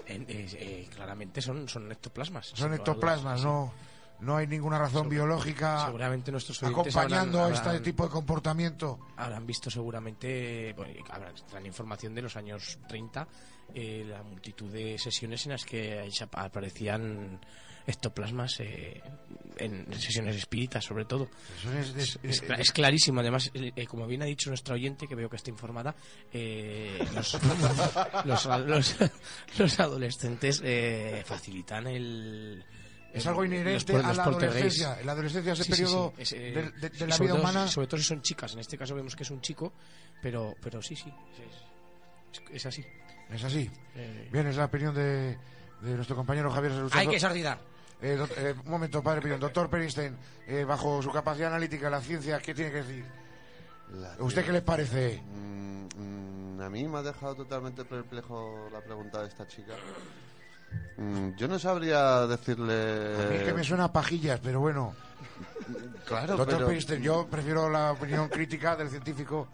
Eh, 0.07 0.23
eh, 0.27 0.87
claramente 0.93 1.41
son, 1.41 1.67
son 1.67 1.91
ectoplasmas. 1.91 2.47
Son 2.53 2.73
ectoplasmas, 2.73 3.43
no, 3.43 3.73
no 4.19 4.37
hay 4.37 4.45
ninguna 4.45 4.77
razón 4.77 5.09
biológica 5.09 5.83
Seguramente 5.87 6.31
nuestros 6.31 6.61
acompañando 6.61 7.41
habrán- 7.43 7.53
este 7.53 7.79
tipo 7.81 8.03
de 8.03 8.09
comportamiento. 8.11 8.99
habrán 9.17 9.45
visto 9.47 9.69
seguramente, 9.71 10.73
bueno, 10.77 10.93
habrán 11.09 11.33
tendrán 11.33 11.65
información 11.65 12.13
de 12.13 12.21
los 12.21 12.35
años 12.37 12.77
30, 12.87 13.27
eh, 13.73 14.05
la 14.07 14.21
multitud 14.21 14.71
de 14.71 14.97
sesiones 14.99 15.43
en 15.47 15.53
las 15.53 15.65
que 15.65 16.07
aparecían 16.33 17.39
ectoplasmas 17.87 18.59
eh, 18.59 19.01
en 19.57 19.85
sesiones 19.93 20.35
espíritas, 20.35 20.83
sobre 20.83 21.05
todo. 21.05 21.29
De- 21.71 22.01
es, 22.01 22.19
es 22.23 22.41
eh, 22.41 22.47
es 22.57 22.71
clarísimo, 22.71 23.19
además, 23.21 23.51
eh, 23.53 23.71
eh, 23.75 23.85
como 23.87 24.05
bien 24.07 24.21
ha 24.21 24.25
dicho 24.25 24.49
nuestra 24.49 24.75
oyente, 24.75 25.07
que 25.07 25.15
veo 25.15 25.29
que 25.29 25.35
está 25.37 25.49
informada, 25.49 25.95
eh, 26.33 26.99
los, 27.13 27.37
los, 28.25 28.45
los- 28.45 28.95
los 29.57 29.79
adolescentes 29.79 30.61
eh, 30.63 31.23
facilitan 31.25 31.87
el... 31.87 32.63
Es 33.13 33.23
el- 33.23 33.29
algo 33.29 33.43
los 33.43 33.51
inherente 33.51 33.95
a 33.95 34.01
los 34.01 34.17
la 34.17 34.23
poltergeist. 34.25 34.81
adolescencia. 34.81 34.99
En 34.99 35.05
la 35.05 35.11
adolescencia, 35.13 35.53
ese 35.53 35.63
Sí, 35.63 35.71
sí, 35.71 35.81
periodo 35.83 36.13
sí, 36.17 36.21
es, 36.21 36.31
eh, 36.33 36.37
de, 36.37 36.71
de- 36.71 36.89
de 36.89 37.05
y 37.05 37.07
la 37.07 37.17
vida 37.17 37.29
todo- 37.29 37.39
humana. 37.39 37.67
Sobre 37.69 37.87
todo 37.87 37.97
si 37.99 38.03
son 38.07 38.21
chicas, 38.21 38.53
en 38.53 38.59
este 38.59 38.77
caso 38.77 38.93
vemos 38.95 39.15
que 39.15 39.23
es 39.23 39.31
un 39.31 39.39
chico, 39.41 39.71
pero, 40.21 40.55
pero 40.61 40.81
sí, 40.81 40.95
sí, 40.97 41.09
es, 42.33 42.39
es- 42.41 42.51
es 42.55 42.65
así. 42.65 42.83
Es 43.31 43.43
así. 43.43 43.69
Eh, 43.95 44.27
Bien, 44.31 44.45
es 44.47 44.57
la 44.57 44.65
opinión 44.65 44.93
de, 44.93 45.37
de 45.81 45.95
nuestro 45.95 46.15
compañero 46.15 46.51
Javier. 46.51 46.73
Hay 46.91 47.07
que 47.07 47.19
sordidar. 47.19 47.57
Eh, 48.01 48.15
doc- 48.15 48.37
eh, 48.37 48.53
un 48.65 48.71
momento, 48.71 49.01
padre 49.01 49.21
Pillón. 49.21 49.39
Doctor 49.39 49.69
Perinstein, 49.69 50.15
eh, 50.47 50.63
bajo 50.63 51.01
su 51.01 51.11
capacidad 51.11 51.47
analítica, 51.49 51.89
la 51.89 52.01
ciencia, 52.01 52.39
¿qué 52.39 52.53
tiene 52.53 52.71
que 52.71 52.77
decir? 52.83 53.05
La- 53.93 54.15
¿Usted 54.19 54.43
qué 54.45 54.51
le 54.51 54.61
parece? 54.61 55.21
Mm, 55.23 55.87
mm, 56.57 56.61
a 56.61 56.69
mí 56.69 56.87
me 56.87 56.97
ha 56.99 57.01
dejado 57.01 57.35
totalmente 57.35 57.85
perplejo 57.85 58.67
la 58.71 58.81
pregunta 58.81 59.21
de 59.21 59.27
esta 59.29 59.47
chica. 59.47 59.73
Mm, 60.97 61.35
yo 61.37 61.47
no 61.47 61.57
sabría 61.57 62.27
decirle... 62.27 62.73
A 62.73 63.29
mí 63.29 63.35
es 63.37 63.43
que 63.43 63.53
me 63.53 63.63
suena 63.63 63.85
a 63.85 63.93
pajillas, 63.93 64.39
pero 64.43 64.59
bueno. 64.59 64.93
Claro, 66.05 66.35
Doctor 66.35 66.55
pero- 66.55 66.67
Perinstein, 66.67 67.01
yo 67.01 67.27
prefiero 67.27 67.69
la 67.69 67.93
opinión 67.93 68.27
crítica 68.29 68.75
del 68.75 68.89
científico. 68.89 69.47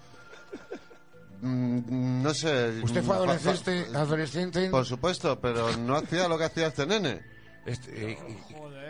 No 1.41 2.33
sé. 2.33 2.81
Usted 2.83 3.03
fue 3.03 3.15
adolescente, 3.15 3.87
adolescente. 3.95 4.69
Por 4.69 4.85
supuesto, 4.85 5.39
pero 5.39 5.75
no 5.77 5.95
hacía 5.95 6.27
lo 6.27 6.37
que 6.37 6.43
hacía 6.45 6.67
este 6.67 6.85
nene. 6.85 7.21
Este, 7.65 8.11
eh, 8.13 8.17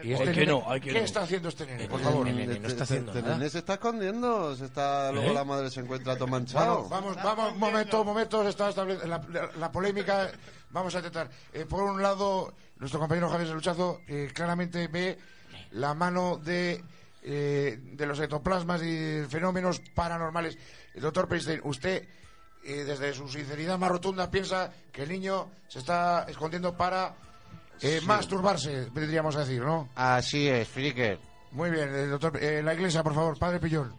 y- 0.03 0.07
y 0.09 0.13
Hay 0.13 0.19
que 0.19 0.31
nene- 0.31 0.45
no, 0.47 0.63
hay 0.69 0.79
que 0.79 0.91
¿Qué 0.93 0.99
no. 0.99 1.05
está 1.05 1.23
haciendo 1.23 1.49
este 1.49 1.65
nene? 1.65 1.87
Por 1.89 1.99
El 1.99 2.05
favor. 2.05 2.25
nene 2.25 2.45
no 2.47 2.53
está 2.53 2.67
Este- 2.67 2.83
haciendo 2.83 3.13
nada. 3.13 3.37
nene 3.37 3.49
se 3.49 3.57
está 3.59 3.73
escondiendo, 3.73 4.55
se 4.55 4.65
está, 4.65 5.11
luego 5.11 5.31
¿Eh? 5.31 5.33
la 5.33 5.43
madre 5.43 5.69
se 5.69 5.81
encuentra 5.81 6.15
todo 6.15 6.27
Bueno, 6.27 6.37
manchado. 6.45 6.87
vamos, 6.87 7.15
vamos, 7.17 7.51
un 7.53 7.59
momento, 7.59 7.99
un 8.01 8.07
momento, 8.07 8.43
se 8.43 8.49
está 8.49 8.69
estableciendo 8.69 9.07
la, 9.07 9.41
la- 9.41 9.51
la 9.57 9.71
polémica. 9.71 10.31
Vamos 10.69 10.95
a 10.95 10.99
intentar. 10.99 11.29
Eh, 11.51 11.65
por 11.65 11.83
un 11.83 12.01
lado, 12.01 12.53
nuestro 12.77 12.99
compañero 12.99 13.29
Javier 13.29 13.49
Seluchazo 13.49 13.99
eh, 14.07 14.29
claramente 14.33 14.87
ve 14.87 15.17
la 15.71 15.93
mano 15.93 16.37
de, 16.37 16.81
eh, 17.23 17.77
de 17.81 18.05
los 18.05 18.17
ectoplasmas 18.21 18.81
y 18.83 19.23
fenómenos 19.29 19.81
paranormales. 19.93 20.57
El 20.93 21.01
doctor 21.01 21.27
Prinstein, 21.27 21.59
usted, 21.65 22.07
eh, 22.63 22.83
desde 22.85 23.13
su 23.13 23.27
sinceridad 23.27 23.77
más 23.77 23.91
rotunda, 23.91 24.31
piensa 24.31 24.71
que 24.93 25.03
el 25.03 25.09
niño 25.09 25.51
se 25.67 25.79
está 25.79 26.25
escondiendo 26.29 26.77
para 26.77 27.15
eh, 27.81 28.01
masturbarse, 28.05 28.89
vendríamos 28.91 29.35
a 29.35 29.39
decir, 29.39 29.61
¿no? 29.61 29.89
Así 29.95 30.47
es, 30.47 30.67
Fricker. 30.67 31.19
Muy 31.51 31.69
bien, 31.69 31.93
el 31.93 32.09
doctor, 32.11 32.37
eh, 32.41 32.61
la 32.63 32.73
iglesia, 32.73 33.03
por 33.03 33.13
favor, 33.13 33.37
padre 33.37 33.59
Pillón. 33.59 33.93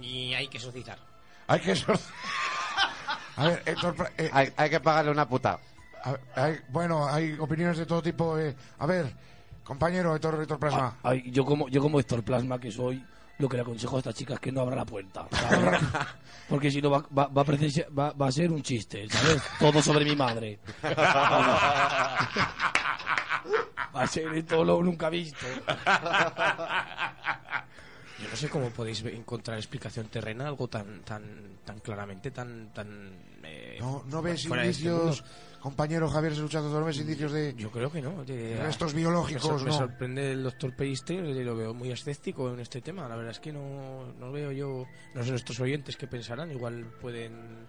Y 0.00 0.34
hay 0.34 0.48
que 0.48 0.56
exorcizar. 0.58 0.98
Hay 1.46 1.60
que... 1.60 1.74
A 3.36 3.44
ver, 3.48 3.62
Héctor, 3.66 3.94
Pra- 3.94 4.10
eh, 4.16 4.30
Hay, 4.32 4.50
hay 4.56 4.70
que 4.70 4.80
pagarle 4.80 5.10
una 5.10 5.28
puta. 5.28 5.58
A- 6.02 6.16
hay- 6.40 6.58
bueno, 6.70 7.06
hay 7.06 7.36
opiniones 7.38 7.76
de 7.78 7.84
todo 7.86 8.00
tipo. 8.02 8.38
eh. 8.38 8.56
A 8.78 8.86
ver, 8.86 9.14
compañero 9.62 10.14
Héctor, 10.16 10.40
Héctor 10.40 10.58
Plasma. 10.58 10.96
Ay, 11.02 11.30
yo 11.30 11.44
como 11.44 11.68
yo 11.68 11.82
como 11.82 12.00
Héctor 12.00 12.24
Plasma 12.24 12.58
que 12.58 12.70
soy, 12.72 13.04
lo 13.38 13.46
que 13.48 13.56
le 13.56 13.62
aconsejo 13.62 13.96
a 13.96 13.98
esta 13.98 14.12
chica 14.14 14.34
es 14.34 14.40
que 14.40 14.50
no 14.50 14.62
abra 14.62 14.76
la 14.76 14.86
puerta. 14.86 15.26
¿sabes? 15.30 15.80
Porque 16.48 16.70
si 16.70 16.80
no 16.80 16.88
va, 16.90 17.04
va, 17.16 17.26
va 17.28 17.42
a 17.42 17.44
parecer- 17.44 17.88
va- 17.96 18.12
va 18.12 18.28
a 18.28 18.32
ser 18.32 18.50
un 18.50 18.62
chiste, 18.62 19.06
¿sabes? 19.10 19.42
Todo 19.60 19.82
sobre 19.82 20.04
mi 20.06 20.16
madre. 20.16 20.58
Va 23.94 24.02
a 24.02 24.06
ser 24.06 24.42
todo 24.44 24.64
lo 24.64 24.82
nunca 24.82 25.08
visto. 25.10 25.46
Yo 28.18 28.28
no 28.30 28.36
sé 28.36 28.48
cómo 28.48 28.70
podéis 28.70 29.04
encontrar 29.04 29.58
explicación 29.58 30.08
terrena 30.08 30.48
algo 30.48 30.68
tan 30.68 31.00
tan 31.02 31.58
tan 31.64 31.78
claramente, 31.80 32.30
tan 32.30 32.72
tan 32.72 33.12
eh, 33.42 33.76
No, 33.78 34.04
no 34.08 34.22
ves 34.22 34.44
este 34.46 34.56
indicios, 34.56 35.22
compañero 35.60 36.08
Javier 36.08 36.34
Seluchazo, 36.34 36.70
no 36.80 36.86
ves 36.86 36.96
indicios 36.98 37.30
de... 37.32 37.54
Yo 37.56 37.70
creo 37.70 37.92
que 37.92 38.00
no. 38.00 38.24
de- 38.24 38.56
Restos 38.62 38.94
me 38.94 39.00
biológicos, 39.00 39.42
sor- 39.42 39.62
me, 39.64 39.70
sorprende 39.72 40.32
el 40.32 40.42
doctor 40.42 40.74
Peiste, 40.74 41.14
lo 41.20 41.54
veo 41.56 41.74
muy 41.74 41.90
escéptico 41.90 42.50
en 42.52 42.60
este 42.60 42.80
tema. 42.80 43.06
La 43.08 43.16
verdad 43.16 43.32
es 43.32 43.40
que 43.40 43.52
no, 43.52 44.12
no 44.18 44.32
veo 44.32 44.50
yo. 44.50 44.86
No 45.14 45.22
sé 45.22 45.30
nuestros 45.30 45.60
oyentes 45.60 45.96
qué 45.96 46.06
pensarán, 46.06 46.50
igual 46.50 46.84
pueden 47.00 47.66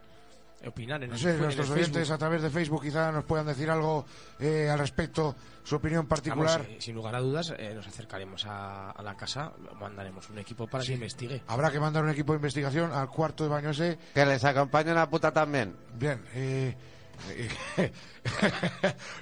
opinar 0.65 1.03
en 1.03 1.09
No 1.09 1.15
el- 1.15 1.21
sé, 1.21 1.31
en 1.31 1.41
nuestros 1.41 1.67
el 1.67 1.73
oyentes 1.73 1.93
Facebook. 1.97 2.13
a 2.13 2.17
través 2.17 2.41
de 2.41 2.49
Facebook 2.49 2.81
quizá 2.83 3.11
nos 3.11 3.23
puedan 3.25 3.45
decir 3.45 3.69
algo 3.69 4.05
eh, 4.39 4.69
al 4.69 4.79
respecto, 4.79 5.35
su 5.63 5.75
opinión 5.75 6.07
particular. 6.07 6.61
Vamos, 6.61 6.73
eh, 6.77 6.81
sin 6.81 6.95
lugar 6.95 7.15
a 7.15 7.19
dudas, 7.19 7.53
eh, 7.57 7.73
nos 7.75 7.85
acercaremos 7.87 8.45
a, 8.45 8.91
a 8.91 9.01
la 9.03 9.15
casa, 9.15 9.51
mandaremos 9.79 10.29
un 10.29 10.39
equipo 10.39 10.65
para 10.67 10.83
Sí. 10.83 10.89
que 10.89 10.93
investigue. 10.95 11.43
Habrá 11.47 11.69
que 11.71 11.79
mandar 11.79 12.03
un 12.03 12.09
equipo 12.09 12.33
de 12.33 12.37
investigación 12.37 12.91
al 12.91 13.09
cuarto 13.09 13.43
de 13.43 13.49
baño 13.49 13.69
ese. 13.69 13.97
Que 14.13 14.25
les 14.25 14.43
acompañe 14.43 14.91
una 14.91 15.09
puta 15.09 15.31
también. 15.31 15.75
Bien, 15.97 16.23
eh, 16.33 16.75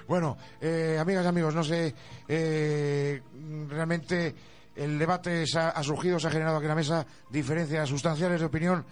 bueno, 0.08 0.38
eh, 0.62 0.98
amigas 1.00 1.26
y 1.26 1.28
amigos, 1.28 1.54
no 1.56 1.64
sé, 1.64 1.94
eh, 2.28 3.22
realmente 3.70 4.36
el 4.76 5.00
debate 5.00 5.48
se 5.48 5.60
ha, 5.60 5.70
ha 5.70 5.84
surgido, 5.84 6.20
se 6.20 6.28
ha 6.28 6.32
generado 6.32 6.58
aquí 6.58 6.66
en 6.66 6.70
la 6.70 6.76
mesa 6.76 7.06
diferencias 7.30 7.88
sustanciales 7.90 8.40
de 8.40 8.46
opinión, 8.46 8.86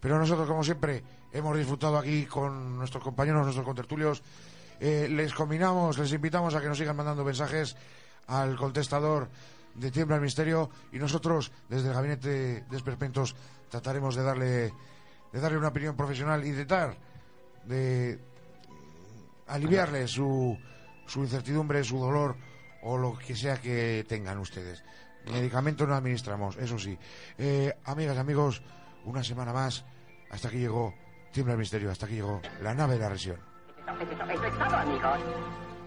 pero 0.00 0.18
nosotros, 0.18 0.48
como 0.48 0.64
siempre, 0.64 1.02
hemos 1.32 1.56
disfrutado 1.56 1.98
aquí 1.98 2.24
con 2.26 2.78
nuestros 2.78 3.04
compañeros, 3.04 3.42
nuestros 3.42 3.66
contertulios. 3.66 4.22
Eh, 4.80 5.08
les 5.10 5.34
combinamos, 5.34 5.98
les 5.98 6.12
invitamos 6.12 6.54
a 6.54 6.60
que 6.60 6.68
nos 6.68 6.78
sigan 6.78 6.96
mandando 6.96 7.22
mensajes 7.22 7.76
al 8.26 8.56
contestador 8.56 9.28
de 9.74 9.90
Tiembla 9.90 10.16
el 10.16 10.22
Misterio 10.22 10.70
y 10.92 10.98
nosotros, 10.98 11.52
desde 11.68 11.88
el 11.88 11.94
Gabinete 11.94 12.64
de 12.68 12.76
Esperpentos, 12.76 13.36
trataremos 13.68 14.16
de 14.16 14.22
darle, 14.22 14.72
de 15.32 15.40
darle 15.40 15.58
una 15.58 15.68
opinión 15.68 15.96
profesional 15.96 16.44
y 16.44 16.48
intentar 16.48 16.96
de 17.64 18.18
aliviarle 19.48 20.08
su, 20.08 20.58
su 21.06 21.20
incertidumbre, 21.20 21.84
su 21.84 21.98
dolor 21.98 22.36
o 22.82 22.96
lo 22.96 23.18
que 23.18 23.36
sea 23.36 23.56
que 23.60 24.04
tengan 24.08 24.38
ustedes. 24.38 24.82
Medicamentos 25.30 25.86
no 25.86 25.94
administramos, 25.94 26.56
eso 26.56 26.78
sí. 26.78 26.96
Eh, 27.36 27.74
amigas, 27.84 28.16
amigos, 28.16 28.62
una 29.04 29.22
semana 29.22 29.52
más. 29.52 29.84
Hasta 30.30 30.48
aquí 30.48 30.58
llegó 30.58 30.94
Tiembla 31.32 31.54
el 31.54 31.60
Misterio, 31.60 31.90
hasta 31.90 32.06
aquí 32.06 32.16
llegó 32.16 32.40
la 32.62 32.74
nave 32.74 32.94
de 32.94 33.00
la 33.00 33.08
región. 33.08 33.38
Es 33.96 34.58
todo, 34.58 34.76
amigos. 34.76 35.69